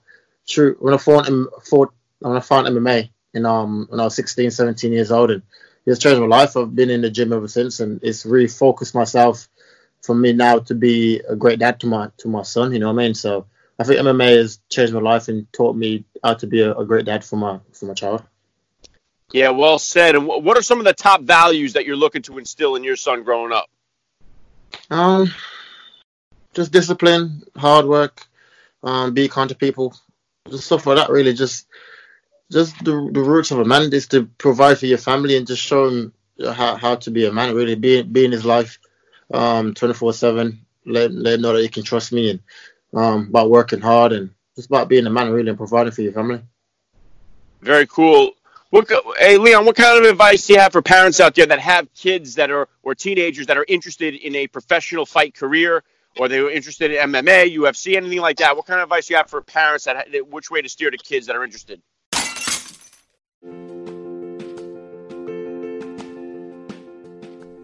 true 0.48 0.76
when 0.80 0.94
I 0.94 0.96
fought 0.96 1.28
him 1.28 1.48
fought 1.64 1.92
when 2.18 2.36
I 2.36 2.40
fought 2.40 2.66
MMA, 2.66 3.10
in 3.34 3.46
um 3.46 3.86
when 3.88 4.00
I 4.00 4.04
was 4.04 4.16
16, 4.16 4.50
17 4.50 4.92
years 4.92 5.12
old, 5.12 5.30
and 5.30 5.42
it's 5.86 6.00
changed 6.00 6.20
my 6.20 6.26
life. 6.26 6.56
I've 6.56 6.74
been 6.74 6.90
in 6.90 7.02
the 7.02 7.10
gym 7.10 7.32
ever 7.32 7.48
since, 7.48 7.80
and 7.80 8.00
it's 8.02 8.24
really 8.24 8.48
focused 8.48 8.94
myself 8.94 9.48
for 10.02 10.14
me 10.14 10.32
now 10.32 10.58
to 10.58 10.74
be 10.74 11.20
a 11.28 11.36
great 11.36 11.58
dad 11.58 11.80
to 11.80 11.86
my 11.86 12.10
to 12.18 12.28
my 12.28 12.42
son. 12.42 12.72
You 12.72 12.78
know 12.78 12.92
what 12.92 13.00
I 13.00 13.04
mean? 13.04 13.14
So 13.14 13.46
I 13.78 13.84
think 13.84 14.00
MMA 14.00 14.36
has 14.38 14.60
changed 14.70 14.94
my 14.94 15.00
life 15.00 15.28
and 15.28 15.52
taught 15.52 15.76
me 15.76 16.04
how 16.22 16.34
to 16.34 16.46
be 16.46 16.60
a, 16.62 16.74
a 16.74 16.84
great 16.84 17.04
dad 17.04 17.24
for 17.24 17.36
my 17.36 17.60
for 17.72 17.86
my 17.86 17.94
child. 17.94 18.22
Yeah, 19.34 19.50
well 19.50 19.80
said. 19.80 20.14
And 20.14 20.28
what 20.28 20.56
are 20.56 20.62
some 20.62 20.78
of 20.78 20.84
the 20.84 20.92
top 20.92 21.22
values 21.22 21.72
that 21.72 21.84
you're 21.84 21.96
looking 21.96 22.22
to 22.22 22.38
instill 22.38 22.76
in 22.76 22.84
your 22.84 22.94
son 22.94 23.24
growing 23.24 23.52
up? 23.52 23.68
Um, 24.92 25.34
just 26.54 26.70
discipline, 26.70 27.42
hard 27.56 27.84
work, 27.84 28.24
um, 28.84 29.12
be 29.12 29.26
kind 29.26 29.48
to 29.48 29.56
people, 29.56 29.92
just 30.48 30.66
stuff 30.66 30.86
like 30.86 30.98
that. 30.98 31.10
Really, 31.10 31.32
just 31.32 31.66
just 32.52 32.78
the 32.84 32.92
the 33.12 33.20
roots 33.20 33.50
of 33.50 33.58
a 33.58 33.64
man 33.64 33.92
is 33.92 34.06
to 34.08 34.26
provide 34.38 34.78
for 34.78 34.86
your 34.86 34.98
family 34.98 35.36
and 35.36 35.48
just 35.48 35.62
show 35.62 35.88
him 35.88 36.12
how, 36.40 36.76
how 36.76 36.94
to 36.94 37.10
be 37.10 37.26
a 37.26 37.32
man. 37.32 37.56
Really, 37.56 37.74
be 37.74 38.02
be 38.02 38.24
in 38.24 38.30
his 38.30 38.44
life, 38.44 38.78
um, 39.32 39.74
twenty 39.74 39.94
four 39.94 40.12
seven. 40.12 40.64
Let 40.86 41.10
let 41.10 41.34
him 41.34 41.40
know 41.40 41.54
that 41.54 41.62
he 41.62 41.68
can 41.68 41.82
trust 41.82 42.12
me 42.12 42.30
and 42.30 42.40
um, 42.94 43.26
about 43.30 43.50
working 43.50 43.80
hard 43.80 44.12
and 44.12 44.30
just 44.54 44.68
about 44.68 44.88
being 44.88 45.06
a 45.06 45.10
man 45.10 45.30
really 45.30 45.48
and 45.48 45.58
providing 45.58 45.90
for 45.90 46.02
your 46.02 46.12
family. 46.12 46.40
Very 47.62 47.88
cool. 47.88 48.34
What, 48.74 48.90
hey, 49.20 49.38
Leon, 49.38 49.66
what 49.66 49.76
kind 49.76 50.04
of 50.04 50.10
advice 50.10 50.48
do 50.48 50.54
you 50.54 50.58
have 50.58 50.72
for 50.72 50.82
parents 50.82 51.20
out 51.20 51.36
there 51.36 51.46
that 51.46 51.60
have 51.60 51.94
kids 51.94 52.34
that 52.34 52.50
are 52.50 52.68
or 52.82 52.96
teenagers 52.96 53.46
that 53.46 53.56
are 53.56 53.64
interested 53.68 54.16
in 54.16 54.34
a 54.34 54.48
professional 54.48 55.06
fight 55.06 55.32
career, 55.32 55.84
or 56.18 56.26
they 56.26 56.40
are 56.40 56.50
interested 56.50 56.90
in 56.90 57.12
MMA, 57.12 57.56
UFC, 57.56 57.94
anything 57.94 58.18
like 58.18 58.38
that? 58.38 58.56
What 58.56 58.66
kind 58.66 58.80
of 58.80 58.86
advice 58.86 59.06
do 59.06 59.14
you 59.14 59.18
have 59.18 59.30
for 59.30 59.42
parents 59.42 59.84
that 59.84 60.08
which 60.28 60.50
way 60.50 60.60
to 60.60 60.68
steer 60.68 60.90
to 60.90 60.96
kids 60.96 61.28
that 61.28 61.36
are 61.36 61.44
interested? 61.44 61.80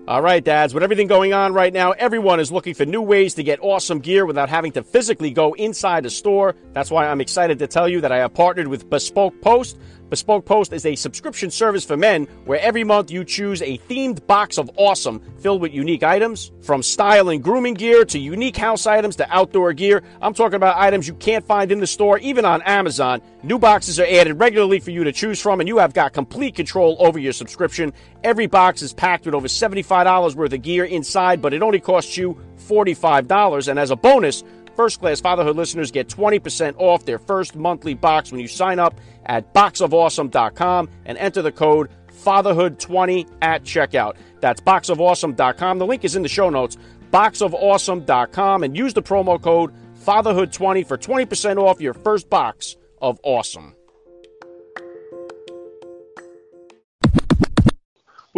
All 0.06 0.22
right, 0.22 0.42
dads, 0.44 0.74
with 0.74 0.82
everything 0.82 1.06
going 1.06 1.32
on 1.32 1.52
right 1.52 1.72
now, 1.72 1.92
everyone 1.92 2.40
is 2.40 2.50
looking 2.50 2.74
for 2.74 2.84
new 2.84 3.00
ways 3.00 3.34
to 3.34 3.44
get 3.44 3.60
awesome 3.62 4.00
gear 4.00 4.26
without 4.26 4.48
having 4.48 4.72
to 4.72 4.82
physically 4.82 5.30
go 5.30 5.54
inside 5.54 6.04
a 6.04 6.10
store. 6.10 6.56
That's 6.72 6.90
why 6.90 7.06
I'm 7.06 7.20
excited 7.20 7.60
to 7.60 7.68
tell 7.68 7.88
you 7.88 8.00
that 8.00 8.10
I 8.10 8.18
have 8.18 8.34
partnered 8.34 8.66
with 8.66 8.90
Bespoke 8.90 9.40
Post. 9.40 9.76
Bespoke 10.10 10.44
Post 10.44 10.72
is 10.72 10.84
a 10.86 10.96
subscription 10.96 11.52
service 11.52 11.84
for 11.84 11.96
men 11.96 12.24
where 12.44 12.58
every 12.58 12.82
month 12.82 13.12
you 13.12 13.24
choose 13.24 13.62
a 13.62 13.78
themed 13.78 14.26
box 14.26 14.58
of 14.58 14.68
awesome 14.76 15.20
filled 15.38 15.62
with 15.62 15.72
unique 15.72 16.02
items. 16.02 16.50
From 16.62 16.82
style 16.82 17.28
and 17.28 17.42
grooming 17.42 17.74
gear 17.74 18.04
to 18.06 18.18
unique 18.18 18.56
house 18.56 18.88
items 18.88 19.14
to 19.16 19.32
outdoor 19.32 19.72
gear. 19.72 20.02
I'm 20.20 20.34
talking 20.34 20.56
about 20.56 20.76
items 20.76 21.06
you 21.06 21.14
can't 21.14 21.46
find 21.46 21.70
in 21.70 21.78
the 21.78 21.86
store, 21.86 22.18
even 22.18 22.44
on 22.44 22.60
Amazon. 22.62 23.22
New 23.44 23.60
boxes 23.60 24.00
are 24.00 24.06
added 24.06 24.34
regularly 24.34 24.80
for 24.80 24.90
you 24.90 25.04
to 25.04 25.12
choose 25.12 25.40
from, 25.40 25.60
and 25.60 25.68
you 25.68 25.78
have 25.78 25.94
got 25.94 26.12
complete 26.12 26.56
control 26.56 26.96
over 26.98 27.18
your 27.18 27.32
subscription. 27.32 27.92
Every 28.24 28.48
box 28.48 28.82
is 28.82 28.92
packed 28.92 29.26
with 29.26 29.34
over 29.34 29.46
$75 29.46 30.34
worth 30.34 30.52
of 30.52 30.62
gear 30.62 30.84
inside, 30.86 31.40
but 31.40 31.54
it 31.54 31.62
only 31.62 31.80
costs 31.80 32.16
you 32.16 32.36
$45. 32.58 33.68
And 33.68 33.78
as 33.78 33.92
a 33.92 33.96
bonus, 33.96 34.42
First 34.80 35.00
class 35.00 35.20
fatherhood 35.20 35.56
listeners 35.56 35.90
get 35.90 36.08
20% 36.08 36.74
off 36.78 37.04
their 37.04 37.18
first 37.18 37.54
monthly 37.54 37.92
box 37.92 38.32
when 38.32 38.40
you 38.40 38.48
sign 38.48 38.78
up 38.78 38.98
at 39.26 39.52
boxofawesome.com 39.52 40.88
and 41.04 41.18
enter 41.18 41.42
the 41.42 41.52
code 41.52 41.90
fatherhood20 42.24 43.30
at 43.42 43.62
checkout. 43.62 44.16
That's 44.40 44.62
boxofawesome.com. 44.62 45.78
The 45.78 45.86
link 45.86 46.02
is 46.06 46.16
in 46.16 46.22
the 46.22 46.30
show 46.30 46.48
notes. 46.48 46.78
Boxofawesome.com 47.12 48.62
and 48.62 48.74
use 48.74 48.94
the 48.94 49.02
promo 49.02 49.38
code 49.38 49.74
fatherhood20 50.02 50.86
for 50.86 50.96
20% 50.96 51.58
off 51.58 51.78
your 51.78 51.92
first 51.92 52.30
box 52.30 52.78
of 53.02 53.20
awesome. 53.22 53.74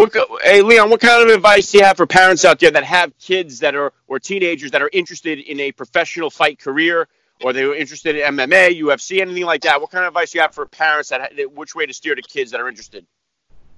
What, 0.02 0.42
hey, 0.42 0.62
Leon, 0.62 0.90
what 0.90 1.00
kind 1.00 1.22
of 1.22 1.32
advice 1.32 1.70
do 1.70 1.78
you 1.78 1.84
have 1.84 1.96
for 1.96 2.08
parents 2.08 2.44
out 2.44 2.58
there 2.58 2.72
that 2.72 2.82
have 2.82 3.16
kids 3.18 3.60
that 3.60 3.76
are 3.76 3.92
or 4.08 4.18
teenagers 4.18 4.72
that 4.72 4.82
are 4.82 4.90
interested 4.92 5.38
in 5.38 5.60
a 5.60 5.70
professional 5.70 6.28
fight 6.28 6.58
career, 6.58 7.06
or 7.44 7.52
they 7.52 7.62
are 7.62 7.72
interested 7.72 8.16
in 8.16 8.34
MMA, 8.34 8.80
UFC, 8.80 9.20
anything 9.20 9.44
like 9.44 9.62
that? 9.62 9.80
What 9.80 9.92
kind 9.92 10.04
of 10.04 10.08
advice 10.08 10.32
do 10.32 10.38
you 10.38 10.42
have 10.42 10.56
for 10.56 10.66
parents 10.66 11.10
that 11.10 11.30
which 11.54 11.76
way 11.76 11.86
to 11.86 11.94
steer 11.94 12.16
to 12.16 12.22
kids 12.22 12.50
that 12.50 12.60
are 12.60 12.68
interested? 12.68 13.06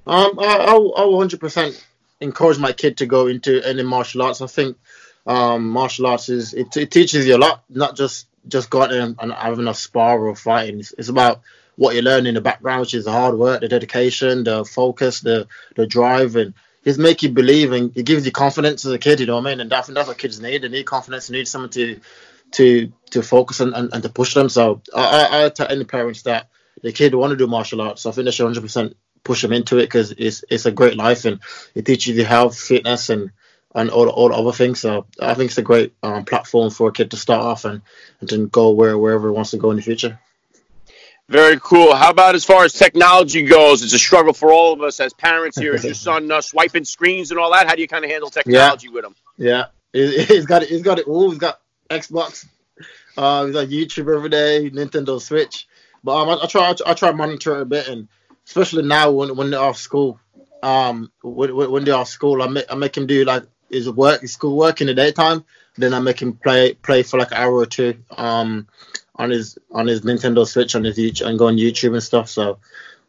Um, 0.07 0.39
I, 0.39 0.65
I 0.67 1.03
100% 1.03 1.85
encourage 2.23 2.59
my 2.59 2.73
kid 2.73 2.97
to 2.99 3.07
go 3.07 3.27
into 3.27 3.61
any 3.63 3.83
martial 3.83 4.23
arts. 4.23 4.41
I 4.41 4.47
think 4.47 4.79
um, 5.27 5.69
martial 5.69 6.07
arts 6.07 6.31
is 6.31 6.55
it, 6.55 6.75
it 6.79 6.91
teaches 6.91 7.27
you 7.27 7.37
a 7.37 7.39
lot, 7.39 7.65
not 7.69 7.97
just 7.97 8.29
just 8.49 8.71
going 8.71 8.93
and, 8.93 9.17
and 9.21 9.31
having 9.31 9.69
a 9.69 9.75
spar 9.75 10.19
or 10.27 10.35
fighting. 10.35 10.81
It's, 10.81 10.95
it's 10.97 11.11
about 11.11 11.43
what 11.77 11.95
you 11.95 12.03
learn 12.03 12.27
in 12.27 12.35
the 12.35 12.41
background, 12.41 12.81
which 12.83 12.95
is 12.95 13.05
the 13.05 13.13
hard 13.13 13.37
work, 13.37 13.61
the 13.61 13.69
dedication, 13.69 14.45
the 14.45 14.65
focus, 14.65 15.21
the 15.21 15.47
the 15.77 15.87
drive, 15.87 16.37
and 16.37 16.55
just 16.85 16.99
make 16.99 17.23
you 17.23 17.31
believe 17.31 17.73
and 17.73 17.97
it 17.97 18.05
gives 18.05 18.27
you 18.27 18.33
confidence 18.33 18.85
as 18.85 18.93
a 18.93 18.99
kid. 18.99 19.21
You 19.21 19.27
know 19.27 19.37
what 19.37 19.47
I 19.47 19.51
mean? 19.51 19.61
And 19.61 19.73
I 19.73 19.81
think 19.83 19.97
that's 19.97 20.09
what 20.09 20.19
kids 20.19 20.41
need. 20.41 20.63
They 20.63 20.69
need 20.69 20.87
confidence. 20.87 21.29
They 21.29 21.37
need 21.39 21.49
someone 21.49 21.71
to 21.71 22.01
to 22.53 22.93
to 23.11 23.23
focus 23.23 23.61
and, 23.61 23.75
and, 23.75 23.93
and 23.93 24.03
to 24.03 24.09
push 24.09 24.35
them. 24.35 24.49
So 24.49 24.83
I, 24.95 25.29
I, 25.31 25.45
I 25.47 25.49
tell 25.49 25.69
any 25.69 25.85
parents 25.85 26.23
that 26.23 26.49
the 26.83 26.93
kid 26.93 27.15
want 27.15 27.31
to 27.31 27.37
do 27.37 27.47
martial 27.47 27.81
arts. 27.81 28.07
I 28.07 28.13
think 28.13 28.27
they 28.27 28.31
should 28.31 28.45
100 28.45 28.61
percent 28.61 28.97
push 29.25 29.43
them 29.43 29.53
into 29.53 29.79
it 29.79 29.87
because 29.87 30.13
it's 30.13 30.45
it's 30.51 30.67
a 30.67 30.71
great 30.71 30.97
life 30.97 31.25
and 31.25 31.41
it 31.75 31.87
teaches 31.87 32.17
you 32.17 32.25
health, 32.25 32.59
fitness, 32.59 33.09
and 33.09 33.31
and 33.75 33.91
all 33.91 34.09
all 34.09 34.29
the 34.29 34.35
other 34.35 34.53
things. 34.53 34.81
So 34.81 35.07
I 35.21 35.35
think 35.35 35.51
it's 35.51 35.59
a 35.59 35.63
great 35.63 35.95
um, 36.03 36.25
platform 36.25 36.71
for 36.71 36.89
a 36.89 36.93
kid 36.93 37.11
to 37.11 37.17
start 37.17 37.43
off 37.43 37.65
and, 37.65 37.83
and 38.21 38.29
to 38.29 38.47
go 38.47 38.71
where 38.71 38.97
wherever 38.97 39.29
he 39.29 39.35
wants 39.35 39.51
to 39.53 39.57
go 39.57 39.71
in 39.71 39.77
the 39.77 39.83
future. 39.83 40.21
Very 41.29 41.59
cool. 41.61 41.95
How 41.95 42.11
about 42.11 42.35
as 42.35 42.45
far 42.45 42.65
as 42.65 42.75
technology 42.75 43.45
goes? 43.45 43.83
It's 43.83 43.95
a 43.95 43.99
struggle 43.99 44.35
for 44.35 44.53
all 44.53 44.75
of 44.75 44.83
us 44.83 45.01
as 45.01 45.15
parents 45.15 45.59
here. 45.59 45.75
Is 45.75 45.85
your 45.85 45.95
son 45.95 46.31
uh, 46.31 46.43
swiping 46.43 46.85
screens 46.85 47.31
and 47.31 47.41
all 47.41 47.51
that? 47.53 47.67
How 47.67 47.75
do 47.75 47.81
you 47.81 47.89
kind 47.89 48.05
of 48.05 48.11
handle 48.11 48.29
technology 48.29 48.89
yeah. 48.89 48.93
with 48.93 49.05
him? 49.07 49.15
Yeah, 49.39 49.65
he's 49.93 50.45
got 50.45 50.63
it. 50.63 50.69
He's 50.69 50.83
got 50.83 50.99
it 50.99 51.09
all. 51.09 51.31
He's 51.31 51.39
got 51.39 51.61
Xbox. 51.89 52.47
Uh, 53.17 53.47
he's 53.47 53.55
got 53.55 53.69
YouTube 53.69 54.15
every 54.15 54.29
day, 54.29 54.71
Nintendo 54.71 55.21
Switch. 55.21 55.67
But 56.03 56.17
um, 56.17 56.29
I, 56.29 56.45
I 56.45 56.47
try. 56.47 56.75
I 56.87 56.95
try 56.95 57.13
monitor 57.13 57.57
it 57.57 57.63
a 57.63 57.65
bit, 57.65 57.89
and 57.89 58.09
especially 58.47 58.83
now 58.83 59.11
when 59.11 59.35
when 59.35 59.51
they're 59.51 59.61
off 59.61 59.79
school. 59.79 60.21
Um, 60.63 61.13
when, 61.23 61.55
when 61.55 61.85
they're 61.85 61.95
off 61.95 62.09
school, 62.09 62.43
I 62.43 62.49
make 62.49 62.67
I 62.71 62.75
make 62.75 62.97
him 62.97 63.07
do 63.07 63.25
like 63.25 63.45
his 63.71 63.89
work, 63.91 64.21
his 64.21 64.33
school 64.33 64.57
work 64.57 64.81
in 64.81 64.87
the 64.87 64.95
daytime. 64.95 65.45
Then 65.77 65.95
I 65.95 66.01
make 66.01 66.21
him 66.21 66.35
play 66.35 66.75
play 66.75 67.03
for 67.03 67.19
like 67.19 67.33
an 67.33 67.39
hour 67.39 67.55
or 67.55 67.67
two. 67.67 67.95
Um, 68.11 68.69
on 69.17 69.31
his 69.31 69.59
on 69.71 69.87
his 69.87 70.03
Nintendo 70.03 70.47
Switch 70.47 70.75
on 70.75 70.85
his 70.85 70.99
YouTube 70.99 71.27
and 71.27 71.39
go 71.39 71.49
on 71.49 71.57
YouTube 71.57 71.93
and 71.93 72.03
stuff. 72.03 72.29
So, 72.29 72.59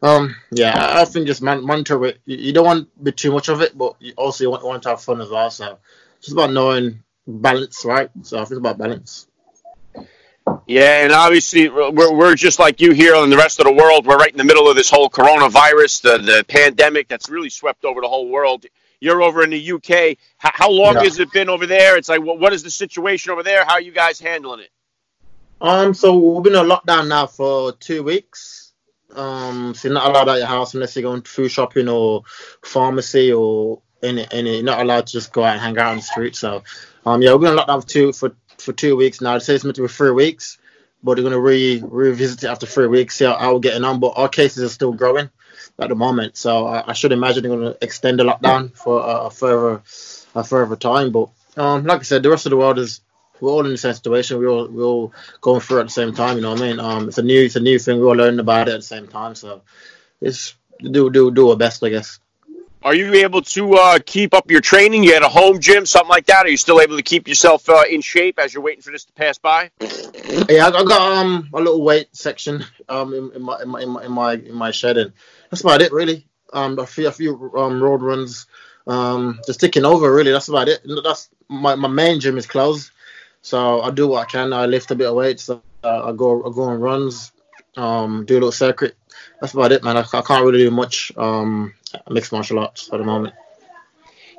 um, 0.02 0.36
yeah, 0.50 1.00
I, 1.00 1.04
think 1.04 1.26
just 1.26 1.42
man, 1.42 1.64
monitor 1.64 2.04
it. 2.06 2.18
You, 2.26 2.36
you, 2.36 2.52
don't 2.52 2.64
want 2.64 2.96
to 2.96 3.04
be 3.04 3.12
too 3.12 3.32
much 3.32 3.48
of 3.48 3.60
it, 3.60 3.76
but 3.76 3.96
you 4.00 4.12
also 4.16 4.44
you 4.44 4.50
want, 4.50 4.64
want 4.64 4.82
to 4.84 4.90
have 4.90 5.02
fun 5.02 5.20
as 5.20 5.30
well. 5.30 5.50
So, 5.50 5.78
it's 6.18 6.32
about 6.32 6.52
knowing 6.52 7.02
balance, 7.26 7.84
right? 7.84 8.10
So 8.22 8.38
I 8.38 8.44
think 8.44 8.58
about 8.58 8.78
balance. 8.78 9.26
Yeah, 10.66 11.02
and 11.02 11.12
obviously 11.12 11.68
we're, 11.68 11.90
we're 11.90 12.34
just 12.36 12.58
like 12.58 12.80
you 12.80 12.92
here 12.92 13.16
and 13.16 13.32
the 13.32 13.36
rest 13.36 13.58
of 13.58 13.66
the 13.66 13.72
world. 13.72 14.06
We're 14.06 14.16
right 14.16 14.30
in 14.30 14.36
the 14.36 14.44
middle 14.44 14.68
of 14.68 14.76
this 14.76 14.90
whole 14.90 15.10
coronavirus, 15.10 16.02
the 16.02 16.18
the 16.18 16.44
pandemic 16.46 17.08
that's 17.08 17.28
really 17.28 17.50
swept 17.50 17.84
over 17.84 18.00
the 18.00 18.08
whole 18.08 18.28
world. 18.28 18.64
You're 19.00 19.22
over 19.22 19.42
in 19.42 19.50
the 19.50 19.72
UK. 19.72 20.16
How, 20.38 20.50
how 20.54 20.70
long 20.70 20.94
yeah. 20.94 21.02
has 21.02 21.18
it 21.18 21.30
been 21.32 21.48
over 21.48 21.66
there? 21.66 21.98
It's 21.98 22.08
like, 22.08 22.22
what, 22.22 22.38
what 22.38 22.52
is 22.52 22.62
the 22.62 22.70
situation 22.70 23.30
over 23.30 23.42
there? 23.42 23.64
How 23.64 23.74
are 23.74 23.80
you 23.80 23.92
guys 23.92 24.18
handling 24.18 24.60
it? 24.60 24.70
Um, 25.60 25.94
so 25.94 26.16
we've 26.16 26.44
been 26.44 26.56
on 26.56 26.68
lockdown 26.68 27.08
now 27.08 27.26
for 27.26 27.72
two 27.72 28.02
weeks. 28.02 28.72
Um, 29.14 29.74
so 29.74 29.88
you're 29.88 29.94
not 29.94 30.10
allowed 30.10 30.28
out 30.28 30.38
your 30.38 30.46
house 30.46 30.74
unless 30.74 30.94
you're 30.94 31.02
going 31.02 31.22
to 31.22 31.30
food 31.30 31.48
shopping 31.48 31.88
or 31.88 32.22
pharmacy 32.62 33.32
or 33.32 33.80
any 34.02 34.26
any. 34.30 34.56
You're 34.56 34.64
not 34.64 34.80
allowed 34.80 35.06
to 35.06 35.12
just 35.12 35.32
go 35.32 35.42
out 35.42 35.52
and 35.52 35.60
hang 35.60 35.78
out 35.78 35.92
on 35.92 35.96
the 35.96 36.02
street. 36.02 36.36
So, 36.36 36.62
um, 37.06 37.22
yeah, 37.22 37.32
we've 37.32 37.40
been 37.40 37.58
on 37.58 37.66
lockdown 37.66 37.82
for 37.82 37.88
two 37.88 38.12
for 38.12 38.36
for 38.58 38.72
two 38.72 38.96
weeks 38.96 39.20
now. 39.20 39.36
It 39.36 39.40
says 39.40 39.56
it's 39.56 39.64
meant 39.64 39.76
to 39.76 39.82
be 39.82 39.88
three 39.88 40.10
weeks, 40.10 40.58
but 41.02 41.14
they're 41.14 41.24
gonna 41.24 41.40
re 41.40 41.82
revisit 41.82 42.44
it 42.44 42.48
after 42.48 42.66
three 42.66 42.88
weeks. 42.88 43.16
See 43.16 43.24
how, 43.24 43.36
how 43.36 43.54
we're 43.54 43.60
getting 43.60 43.84
on. 43.84 44.00
But 44.00 44.14
our 44.16 44.28
cases 44.28 44.64
are 44.64 44.74
still 44.74 44.92
growing 44.92 45.30
at 45.78 45.88
the 45.88 45.94
moment, 45.94 46.36
so 46.36 46.66
I, 46.66 46.90
I 46.90 46.92
should 46.92 47.12
imagine 47.12 47.42
they're 47.42 47.56
gonna 47.56 47.76
extend 47.80 48.18
the 48.18 48.24
lockdown 48.24 48.76
for 48.76 49.02
a 49.06 49.30
further 49.30 49.82
a 50.34 50.44
further 50.44 50.76
time. 50.76 51.12
But 51.12 51.30
um, 51.56 51.84
like 51.84 52.00
I 52.00 52.02
said, 52.02 52.22
the 52.22 52.30
rest 52.30 52.44
of 52.44 52.50
the 52.50 52.58
world 52.58 52.78
is 52.78 53.00
we're 53.40 53.50
all 53.50 53.64
in 53.64 53.70
the 53.70 53.78
same 53.78 53.94
situation. 53.94 54.38
We're 54.38 54.48
all 54.48 54.68
we're 54.68 54.84
all 54.84 55.12
going 55.40 55.60
through 55.60 55.78
it 55.78 55.80
at 55.80 55.86
the 55.86 55.92
same 55.92 56.14
time. 56.14 56.36
You 56.36 56.42
know 56.42 56.52
what 56.52 56.62
I 56.62 56.68
mean? 56.68 56.80
Um, 56.80 57.08
it's 57.08 57.18
a 57.18 57.22
new 57.22 57.44
it's 57.44 57.56
a 57.56 57.60
new 57.60 57.78
thing. 57.78 58.00
We're 58.00 58.08
all 58.08 58.16
learning 58.16 58.40
about 58.40 58.68
it 58.68 58.72
at 58.72 58.78
the 58.78 58.82
same 58.82 59.06
time. 59.06 59.34
So 59.34 59.62
it's 60.20 60.54
do 60.80 61.10
do 61.10 61.30
do 61.30 61.50
our 61.50 61.56
best, 61.56 61.82
I 61.84 61.90
guess. 61.90 62.18
Are 62.82 62.94
you 62.94 63.12
able 63.14 63.42
to 63.42 63.74
uh, 63.74 63.98
keep 64.04 64.32
up 64.32 64.48
your 64.48 64.60
training? 64.60 65.02
You 65.02 65.14
had 65.14 65.22
a 65.22 65.28
home 65.28 65.58
gym, 65.58 65.86
something 65.86 66.08
like 66.08 66.26
that. 66.26 66.46
Are 66.46 66.48
you 66.48 66.56
still 66.56 66.80
able 66.80 66.96
to 66.96 67.02
keep 67.02 67.26
yourself 67.26 67.68
uh, 67.68 67.82
in 67.90 68.00
shape 68.00 68.38
as 68.38 68.54
you're 68.54 68.62
waiting 68.62 68.82
for 68.82 68.92
this 68.92 69.04
to 69.06 69.12
pass 69.12 69.38
by? 69.38 69.70
Yeah, 70.48 70.68
I 70.68 70.84
got 70.84 71.18
um 71.18 71.48
a 71.52 71.58
little 71.58 71.82
weight 71.82 72.08
section 72.12 72.64
um 72.88 73.12
in, 73.12 73.32
in, 73.32 73.42
my, 73.42 73.60
in 73.60 73.68
my 73.68 73.80
in 73.82 73.88
my 73.90 74.04
in 74.04 74.12
my 74.12 74.32
in 74.34 74.54
my 74.54 74.70
shed, 74.70 74.98
and 74.98 75.12
that's 75.50 75.62
about 75.62 75.82
it 75.82 75.92
really. 75.92 76.26
Um, 76.52 76.78
a 76.78 76.86
few 76.86 77.08
a 77.08 77.12
few 77.12 77.52
um 77.56 77.82
road 77.82 78.02
runs, 78.02 78.46
um 78.86 79.40
just 79.46 79.60
ticking 79.60 79.84
over 79.84 80.12
really. 80.12 80.30
That's 80.30 80.48
about 80.48 80.68
it. 80.68 80.80
That's 81.02 81.28
my 81.48 81.74
my 81.74 81.88
main 81.88 82.20
gym 82.20 82.38
is 82.38 82.46
closed. 82.46 82.90
So 83.46 83.80
I 83.80 83.90
do 83.92 84.08
what 84.08 84.22
I 84.22 84.24
can. 84.24 84.52
I 84.52 84.66
lift 84.66 84.90
a 84.90 84.96
bit 84.96 85.06
of 85.06 85.14
weight. 85.14 85.38
So 85.38 85.62
uh, 85.84 86.08
I 86.08 86.12
go 86.12 86.42
I 86.44 86.52
go 86.52 86.62
on 86.62 86.80
runs, 86.80 87.30
um, 87.76 88.24
do 88.26 88.34
a 88.34 88.38
little 88.40 88.50
circuit. 88.50 88.96
That's 89.40 89.52
about 89.52 89.70
it, 89.70 89.84
man. 89.84 89.96
I, 89.96 90.00
I 90.00 90.20
can't 90.22 90.44
really 90.44 90.64
do 90.64 90.72
much 90.72 91.12
um, 91.16 91.72
mixed 92.10 92.32
martial 92.32 92.58
arts 92.58 92.90
at 92.92 92.98
the 92.98 93.04
moment. 93.04 93.34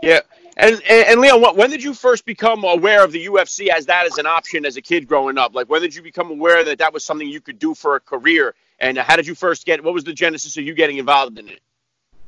Yeah. 0.03 0.19
And, 0.57 0.73
and, 0.89 1.07
and 1.07 1.21
Leon, 1.21 1.55
when 1.55 1.69
did 1.69 1.81
you 1.81 1.93
first 1.93 2.25
become 2.25 2.65
aware 2.65 3.01
of 3.01 3.13
the 3.13 3.27
UFC 3.27 3.69
as 3.69 3.85
that 3.85 4.07
as 4.07 4.17
an 4.17 4.25
option 4.25 4.65
as 4.65 4.75
a 4.75 4.81
kid 4.81 5.07
growing 5.07 5.37
up? 5.37 5.55
Like, 5.55 5.69
when 5.69 5.81
did 5.81 5.95
you 5.95 6.01
become 6.01 6.29
aware 6.29 6.65
that 6.65 6.79
that 6.79 6.91
was 6.91 7.05
something 7.05 7.29
you 7.29 7.39
could 7.39 7.59
do 7.59 7.75
for 7.75 7.95
a 7.95 8.01
career? 8.01 8.55
And 8.77 8.97
how 8.97 9.15
did 9.15 9.25
you 9.25 9.35
first 9.35 9.65
get? 9.65 9.81
What 9.81 9.93
was 9.93 10.03
the 10.03 10.11
genesis 10.11 10.57
of 10.57 10.65
you 10.65 10.73
getting 10.73 10.97
involved 10.97 11.39
in 11.39 11.47
it? 11.47 11.61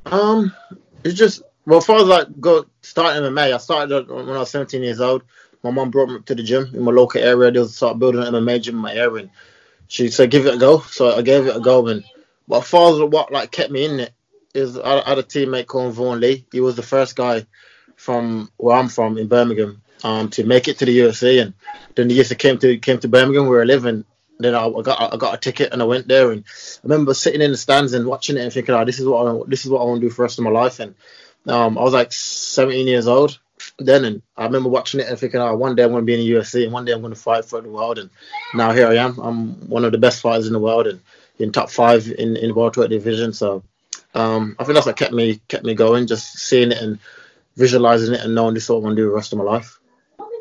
Um, 0.05 0.53
it's 1.03 1.15
just 1.15 1.41
well, 1.65 1.79
as 1.79 1.85
far 1.85 1.97
as 1.97 2.05
like 2.05 2.39
go 2.39 2.67
starting 2.83 3.21
MMA, 3.21 3.53
I 3.53 3.57
started 3.57 4.07
when 4.07 4.29
I 4.29 4.39
was 4.39 4.49
17 4.51 4.81
years 4.81 5.01
old 5.01 5.23
my 5.63 5.71
mom 5.71 5.91
brought 5.91 6.09
me 6.09 6.19
to 6.25 6.35
the 6.35 6.43
gym 6.43 6.71
in 6.73 6.81
my 6.83 6.91
local 6.91 7.21
area. 7.21 7.51
They 7.51 7.63
started 7.65 7.99
building 7.99 8.23
an 8.23 8.33
MMA 8.33 8.61
gym 8.61 8.75
in 8.75 8.81
my 8.81 8.93
area, 8.93 9.23
and 9.23 9.29
she 9.87 10.09
said, 10.09 10.31
"Give 10.31 10.45
it 10.45 10.55
a 10.55 10.57
go." 10.57 10.79
So 10.79 11.15
I 11.15 11.21
gave 11.21 11.47
it 11.47 11.55
a 11.55 11.59
go, 11.59 11.87
and 11.87 12.03
far 12.63 12.93
as 12.93 12.99
what 12.99 13.31
like 13.31 13.51
kept 13.51 13.71
me 13.71 13.85
in 13.85 13.99
it 13.99 14.13
is 14.53 14.77
I, 14.77 15.07
had 15.07 15.19
a 15.19 15.23
teammate 15.23 15.67
called 15.67 15.93
Vaughan 15.93 16.19
Lee. 16.19 16.45
He 16.51 16.59
was 16.59 16.75
the 16.75 16.83
first 16.83 17.15
guy 17.15 17.45
from 17.95 18.51
where 18.57 18.75
I'm 18.75 18.89
from 18.89 19.17
in 19.17 19.27
Birmingham 19.27 19.81
um, 20.03 20.29
to 20.31 20.43
make 20.43 20.67
it 20.67 20.79
to 20.79 20.85
the 20.85 20.97
UFC, 20.97 21.41
and 21.41 21.53
then 21.95 22.07
the 22.07 22.15
years 22.15 22.33
came 22.33 22.57
to 22.59 22.77
came 22.77 22.99
to 22.99 23.07
Birmingham 23.07 23.47
where 23.47 23.61
I 23.61 23.65
live, 23.65 23.85
and 23.85 24.05
then 24.39 24.55
I, 24.55 24.65
I 24.65 24.81
got 24.81 25.13
I 25.13 25.17
got 25.17 25.35
a 25.35 25.37
ticket 25.37 25.73
and 25.73 25.81
I 25.81 25.85
went 25.85 26.07
there 26.07 26.31
and 26.31 26.45
I 26.47 26.79
remember 26.83 27.13
sitting 27.13 27.41
in 27.41 27.51
the 27.51 27.57
stands 27.57 27.93
and 27.93 28.05
watching 28.05 28.37
it 28.37 28.41
and 28.41 28.53
thinking, 28.53 28.73
oh, 28.73 28.85
this 28.85 28.99
is 28.99 29.05
what 29.05 29.27
I, 29.27 29.39
this 29.47 29.65
is 29.65 29.71
what 29.71 29.81
I 29.81 29.83
want 29.83 30.01
to 30.01 30.07
do 30.07 30.09
for 30.09 30.21
the 30.21 30.23
rest 30.23 30.39
of 30.39 30.45
my 30.45 30.51
life. 30.51 30.79
And 30.79 30.95
um, 31.45 31.77
I 31.77 31.81
was 31.81 31.93
like 31.93 32.13
17 32.13 32.87
years 32.87 33.07
old 33.07 33.37
then, 33.77 34.05
and 34.05 34.21
I 34.37 34.45
remember 34.45 34.69
watching 34.69 34.99
it 34.99 35.07
and 35.07 35.17
thinking, 35.17 35.39
oh, 35.39 35.55
one 35.55 35.75
day 35.75 35.83
I'm 35.83 35.91
going 35.91 36.01
to 36.01 36.05
be 36.05 36.13
in 36.13 36.19
the 36.19 36.39
UFC 36.39 36.63
and 36.63 36.73
one 36.73 36.85
day 36.85 36.91
I'm 36.91 37.01
going 37.01 37.13
to 37.13 37.19
fight 37.19 37.45
for 37.45 37.61
the 37.61 37.69
world. 37.69 37.99
And 37.99 38.09
now 38.53 38.71
here 38.71 38.87
I 38.87 38.95
am. 38.95 39.17
I'm 39.19 39.69
one 39.69 39.85
of 39.85 39.91
the 39.91 39.97
best 39.97 40.21
fighters 40.21 40.47
in 40.47 40.53
the 40.53 40.59
world 40.59 40.87
and 40.87 40.99
in 41.39 41.51
top 41.51 41.69
five 41.69 42.07
in 42.11 42.35
in 42.35 42.53
welterweight 42.53 42.89
division. 42.89 43.33
So 43.33 43.63
um, 44.13 44.55
I 44.59 44.63
think 44.63 44.75
that's 44.75 44.85
what 44.85 44.97
kept 44.97 45.13
me 45.13 45.39
kept 45.47 45.65
me 45.65 45.73
going, 45.73 46.07
just 46.07 46.37
seeing 46.37 46.71
it 46.71 46.81
and 46.81 46.99
visualizing 47.55 48.13
it 48.13 48.21
and 48.21 48.35
knowing 48.35 48.53
this 48.53 48.63
is 48.63 48.69
what 48.69 48.77
I 48.77 48.79
want 48.79 48.95
to 48.95 49.01
do 49.01 49.09
the 49.09 49.15
rest 49.15 49.33
of 49.33 49.39
my 49.39 49.45
life. 49.45 49.79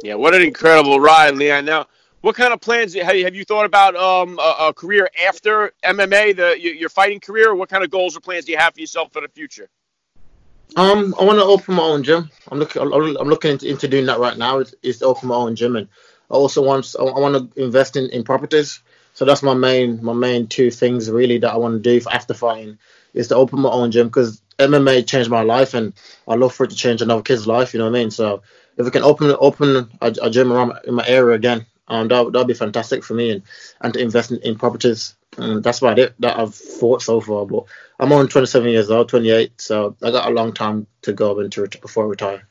Yeah, 0.03 0.15
what 0.15 0.35
an 0.35 0.43
incredible 0.43 1.01
ride, 1.01 1.35
Leon. 1.35 1.65
Now, 1.65 1.87
what 2.21 2.37
kind 2.37 2.53
of 2.53 2.61
plans 2.61 2.95
have 2.95 3.17
you, 3.17 3.25
have 3.25 3.35
you 3.35 3.45
thought 3.45 3.65
about 3.65 3.97
um, 3.97 4.39
a, 4.39 4.69
a, 4.69 4.75
career 4.75 5.09
after 5.27 5.73
MMA, 5.85 6.37
the 6.37 6.61
your 6.61 6.89
fighting 6.89 7.21
career? 7.21 7.55
What 7.55 7.69
kind 7.69 7.85
of 7.85 7.91
goals 7.91 8.17
or 8.17 8.21
plans 8.21 8.45
do 8.45 8.53
you 8.53 8.59
have 8.59 8.75
for 8.75 8.81
yourself 8.81 9.13
for 9.13 9.21
the 9.21 9.29
future? 9.29 9.69
Um, 10.77 11.15
I 11.19 11.25
want 11.25 11.39
to 11.39 11.45
open 11.45 11.75
my 11.75 11.83
own 11.83 12.03
gym. 12.05 12.31
I'm 12.51 12.59
looking. 12.59 12.83
I'm 12.83 13.29
looking 13.29 13.53
into, 13.53 13.69
into 13.69 13.89
doing 13.89 14.07
that 14.07 14.19
right 14.19 14.37
now. 14.37 14.59
Is, 14.61 14.75
is 14.83 14.99
to 14.99 15.07
open 15.07 15.29
my 15.29 15.35
own 15.35 15.57
gym, 15.57 15.77
and 15.77 15.89
I 16.31 16.35
also 16.35 16.63
want. 16.63 16.95
I 16.99 17.03
want 17.03 17.55
to 17.55 17.63
invest 17.63 17.97
in, 17.97 18.11
in 18.11 18.23
properties. 18.25 18.81
So 19.15 19.25
that's 19.25 19.43
my 19.43 19.55
main 19.55 20.03
my 20.05 20.13
main 20.13 20.47
two 20.47 20.71
things 20.71 21.11
really 21.11 21.39
that 21.39 21.53
I 21.53 21.57
want 21.57 21.83
to 21.83 22.01
do 22.01 22.07
after 22.11 22.35
fighting 22.35 22.79
is 23.15 23.29
to 23.29 23.35
open 23.37 23.61
my 23.61 23.71
own 23.71 23.91
gym 23.91 24.07
because 24.07 24.41
MMA 24.59 25.03
changed 25.03 25.31
my 25.31 25.43
life, 25.43 25.75
and 25.75 25.93
I 26.29 26.35
love 26.35 26.55
for 26.55 26.65
it 26.65 26.71
to 26.71 26.77
change 26.77 27.03
another 27.03 27.23
kid's 27.23 27.47
life. 27.47 27.73
You 27.75 27.79
know 27.79 27.87
what 27.91 27.97
I 27.99 28.01
mean? 28.01 28.11
So 28.11 28.43
if 28.77 28.85
we 28.85 28.91
can 28.91 29.03
open 29.03 29.35
open 29.41 29.91
a, 30.01 30.15
a 30.23 30.31
gym 30.31 30.53
around 30.53 30.73
in 30.85 30.95
my 30.95 31.07
area 31.09 31.35
again, 31.35 31.67
um, 31.89 32.09
that 32.09 32.33
that'd 32.33 32.47
be 32.47 32.55
fantastic 32.55 33.03
for 33.05 33.15
me, 33.15 33.31
and 33.31 33.43
and 33.81 33.95
to 33.95 34.01
invest 34.01 34.31
in, 34.33 34.39
in 34.43 34.57
properties. 34.59 35.15
And 35.37 35.63
that's 35.63 35.79
about 35.79 35.99
it 35.99 36.15
that 36.21 36.39
I've 36.39 36.55
thought 36.55 37.03
so 37.03 37.21
far. 37.21 37.47
But 37.47 37.65
I'm 38.01 38.13
only 38.13 38.29
27 38.29 38.71
years 38.71 38.91
old, 38.91 39.09
28, 39.09 39.61
so 39.61 39.97
I 40.03 40.11
got 40.11 40.29
a 40.29 40.35
long 40.35 40.53
time 40.53 40.87
to 41.03 41.13
go 41.13 41.39
into 41.41 41.65
it 41.65 41.81
before 41.81 42.05
I 42.05 42.09
retire. 42.09 42.49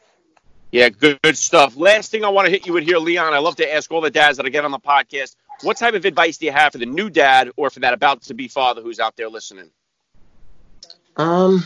Yeah, 0.72 0.90
good, 0.90 1.20
good 1.22 1.38
stuff. 1.38 1.78
Last 1.78 2.12
thing 2.12 2.26
I 2.26 2.30
want 2.30 2.46
to 2.46 2.52
hit 2.52 2.68
you 2.68 2.74
with 2.74 2.84
here, 2.84 2.98
Leon. 2.98 3.34
I 3.34 3.40
love 3.40 3.56
to 3.58 3.74
ask 3.74 3.92
all 3.92 4.02
the 4.02 4.12
dads 4.12 4.38
that 4.38 4.46
I 4.46 4.50
get 4.50 4.66
on 4.66 4.72
the 4.72 4.80
podcast, 4.80 5.36
what 5.64 5.78
type 5.78 5.94
of 5.94 6.06
advice 6.06 6.38
do 6.38 6.46
you 6.46 6.52
have 6.52 6.74
for 6.74 6.78
the 6.78 6.86
new 6.86 7.10
dad 7.10 7.52
or 7.56 7.70
for 7.70 7.80
that 7.80 7.94
about 7.94 8.22
to 8.24 8.34
be 8.34 8.48
father 8.48 8.82
who's 8.82 9.00
out 9.00 9.16
there 9.16 9.30
listening? 9.30 9.72
Um, 11.16 11.66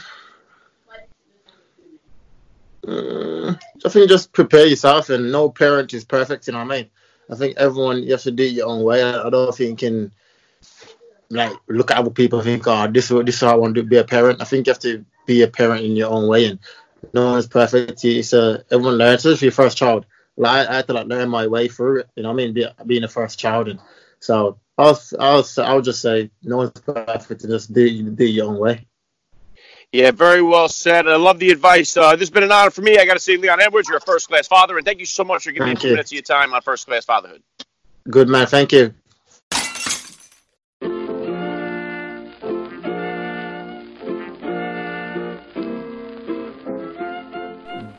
uh, 2.87 3.53
I 3.85 3.89
think 3.89 4.09
just 4.09 4.31
prepare 4.31 4.65
yourself, 4.65 5.09
and 5.09 5.31
no 5.31 5.49
parent 5.49 5.93
is 5.93 6.05
perfect. 6.05 6.47
You 6.47 6.53
know 6.53 6.63
what 6.63 6.73
I 6.73 6.77
mean? 6.77 6.89
I 7.29 7.35
think 7.35 7.57
everyone 7.57 8.03
you 8.03 8.11
have 8.11 8.21
to 8.23 8.31
do 8.31 8.43
it 8.43 8.53
your 8.53 8.67
own 8.67 8.83
way. 8.83 9.03
I 9.03 9.29
don't 9.29 9.55
think 9.55 9.81
you 9.81 9.89
can 9.89 10.13
like 11.31 11.53
look 11.67 11.91
at 11.91 11.97
other 11.97 12.09
people 12.09 12.41
think, 12.41 12.67
oh, 12.67 12.87
this 12.87 13.09
is 13.09 13.25
this 13.25 13.35
is 13.35 13.41
how 13.41 13.51
I 13.51 13.55
want 13.55 13.75
to 13.75 13.83
be 13.83 13.97
a 13.97 14.03
parent. 14.03 14.41
I 14.41 14.45
think 14.45 14.67
you 14.67 14.71
have 14.71 14.79
to 14.79 15.05
be 15.25 15.41
a 15.41 15.47
parent 15.47 15.85
in 15.85 15.95
your 15.95 16.09
own 16.09 16.27
way, 16.27 16.45
and 16.45 16.59
no 17.13 17.31
one's 17.31 17.47
perfect. 17.47 18.03
It's 18.03 18.33
a 18.33 18.63
everyone 18.71 18.97
learns. 18.97 19.25
Especially 19.25 19.47
your 19.47 19.53
first 19.53 19.77
child. 19.77 20.05
Like 20.37 20.67
I, 20.67 20.71
I 20.71 20.75
had 20.77 20.87
to 20.87 20.93
like 20.93 21.07
learn 21.07 21.29
my 21.29 21.47
way 21.47 21.67
through 21.67 22.01
it. 22.01 22.09
You 22.15 22.23
know, 22.23 22.29
what 22.29 22.35
I 22.41 22.45
mean, 22.45 22.53
be, 22.53 22.67
being 22.85 23.03
a 23.03 23.07
first 23.07 23.39
child, 23.39 23.67
and 23.67 23.79
so 24.19 24.59
I'll 24.77 24.99
I'll 25.19 25.45
I'll 25.57 25.81
just 25.81 26.01
say 26.01 26.31
no 26.43 26.57
one's 26.57 26.71
perfect, 26.71 27.43
and 27.43 27.51
just 27.51 27.73
do 27.73 28.09
do 28.11 28.25
your 28.25 28.47
own 28.47 28.57
way. 28.57 28.87
Yeah, 29.91 30.11
very 30.11 30.41
well 30.41 30.69
said. 30.69 31.05
I 31.05 31.17
love 31.17 31.37
the 31.39 31.51
advice. 31.51 31.97
Uh, 31.97 32.11
this 32.13 32.21
has 32.21 32.29
been 32.29 32.43
an 32.43 32.51
honor 32.51 32.71
for 32.71 32.81
me. 32.81 32.97
I 32.97 33.05
got 33.05 33.15
to 33.15 33.19
say, 33.19 33.35
Leon 33.35 33.59
Edwards, 33.61 33.89
you're 33.89 33.97
a 33.97 34.01
first 34.01 34.29
class 34.29 34.47
father, 34.47 34.77
and 34.77 34.85
thank 34.85 34.99
you 34.99 35.05
so 35.05 35.25
much 35.25 35.43
for 35.43 35.51
giving 35.51 35.67
thank 35.67 35.79
me 35.79 35.81
two 35.81 35.89
minutes 35.89 36.11
of 36.11 36.15
your 36.15 36.21
time 36.21 36.53
on 36.53 36.61
first 36.61 36.87
class 36.87 37.03
fatherhood. 37.03 37.43
Good 38.09 38.29
man. 38.29 38.47
Thank 38.47 38.71
you. 38.71 38.93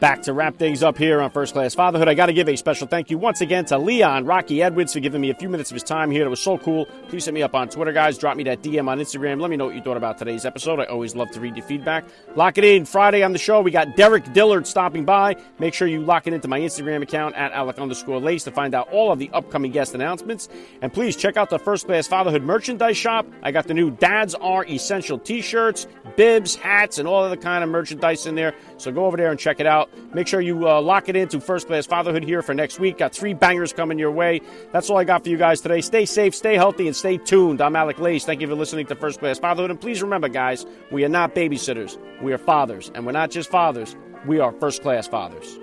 Back 0.03 0.23
to 0.23 0.33
wrap 0.33 0.57
things 0.57 0.83
up 0.83 0.99
here 0.99 1.21
on 1.21 1.31
First 1.31 1.53
Class 1.53 1.77
Fatherhood. 1.77 2.09
I 2.09 2.15
got 2.15 2.27
to 2.27 2.33
give 2.33 2.49
a 2.49 2.57
special 2.57 2.89
thank 2.89 3.09
you 3.09 3.19
once 3.19 3.41
again 3.41 3.65
to 3.67 3.79
Leon 3.79 4.25
Rocky 4.25 4.61
Edwards 4.61 4.93
for 4.93 4.99
giving 4.99 5.21
me 5.21 5.31
a 5.31 5.35
few 5.35 5.49
minutes 5.49 5.71
of 5.71 5.77
his 5.77 5.85
time 5.85 6.11
here. 6.11 6.27
It 6.27 6.29
was 6.29 6.41
so 6.41 6.59
cool. 6.59 6.87
Please 7.09 7.25
hit 7.25 7.33
me 7.33 7.41
up 7.41 7.55
on 7.55 7.69
Twitter, 7.69 7.93
guys. 7.93 8.19
Drop 8.19 8.37
me 8.37 8.43
that 8.43 8.63
DM 8.63 8.89
on 8.89 8.99
Instagram. 8.99 9.41
Let 9.41 9.49
me 9.49 9.57
know 9.57 9.67
what 9.67 9.77
you 9.77 9.81
thought 9.81 9.97
about 9.97 10.19
today's 10.19 10.45
episode. 10.45 10.81
I 10.81 10.87
always 10.87 11.15
love 11.15 11.31
to 11.31 11.41
read 11.41 11.57
your 11.57 11.65
feedback. 11.65 12.05
Lock 12.35 12.59
it 12.59 12.65
in. 12.65 12.85
Friday 12.85 13.23
on 13.23 13.31
the 13.31 13.39
show, 13.39 13.61
we 13.61 13.71
got 13.71 13.95
Derek 13.95 14.33
Dillard 14.33 14.67
stopping 14.67 15.05
by. 15.05 15.37
Make 15.61 15.73
sure 15.73 15.87
you 15.87 16.01
lock 16.01 16.27
it 16.27 16.33
into 16.33 16.49
my 16.49 16.59
Instagram 16.59 17.03
account 17.03 17.37
at 17.37 17.53
Alec 17.53 17.79
underscore 17.79 18.19
Lace 18.19 18.43
to 18.43 18.51
find 18.51 18.75
out 18.75 18.89
all 18.89 19.13
of 19.13 19.21
the 19.21 19.31
upcoming 19.33 19.71
guest 19.71 19.95
announcements. 19.95 20.49
And 20.81 20.93
please 20.93 21.15
check 21.15 21.37
out 21.37 21.49
the 21.49 21.61
First 21.61 21.87
Class 21.87 22.09
Fatherhood 22.09 22.43
merchandise 22.43 22.97
shop. 22.97 23.25
I 23.45 23.53
got 23.53 23.69
the 23.69 23.75
new 23.75 23.93
Dads 23.93 24.35
Are 24.35 24.65
Essential 24.65 25.17
t 25.17 25.41
shirts, 25.43 25.87
bibs, 26.17 26.57
hats, 26.57 26.99
and 26.99 27.07
all 27.07 27.23
other 27.23 27.37
kind 27.37 27.63
of 27.63 27.71
merchandise 27.71 28.27
in 28.27 28.35
there. 28.35 28.53
So 28.79 28.91
go 28.91 29.07
over 29.07 29.17
there 29.17 29.31
and 29.31 29.39
check 29.39 29.61
it 29.61 29.67
out. 29.67 29.91
Make 30.15 30.27
sure 30.27 30.41
you 30.41 30.69
uh, 30.69 30.81
lock 30.81 31.09
it 31.09 31.17
into 31.17 31.41
First 31.41 31.67
Class 31.67 31.87
Fatherhood 31.87 32.25
here 32.25 32.43
for 32.43 32.55
next 32.55 32.79
week. 32.79 32.99
Got 32.99 33.15
three 33.15 33.35
bangers 33.35 33.73
coming 33.73 33.99
your 33.99 34.11
way. 34.11 34.41
That's 34.71 34.91
all 34.91 34.99
I 34.99 35.05
got 35.05 35.25
for 35.25 35.31
you 35.31 35.39
guys 35.39 35.61
today. 35.61 35.81
Stay 35.81 36.05
safe, 36.05 36.35
stay 36.35 36.57
healthy, 36.57 36.87
and 36.87 36.95
stay 36.95 37.17
tuned. 37.17 37.61
I'm 37.61 37.77
Alec 37.77 37.99
Lace. 37.99 38.25
Thank 38.25 38.41
you 38.41 38.47
for 38.47 38.55
listening 38.55 38.87
to 38.87 38.95
First 38.95 39.21
Class 39.21 39.39
Fatherhood. 39.39 39.71
And 39.71 39.81
please 39.81 40.03
remember, 40.03 40.29
guys, 40.29 40.67
we 40.91 41.05
are 41.05 41.09
not 41.09 41.35
babysitters. 41.35 41.99
We 42.21 42.33
are 42.33 42.39
fathers. 42.39 42.91
And 42.95 43.07
we're 43.07 43.13
not 43.13 43.31
just 43.31 43.51
fathers, 43.51 43.97
we 44.27 44.39
are 44.39 44.53
first 44.53 44.83
class 44.83 45.09
fathers. 45.09 45.59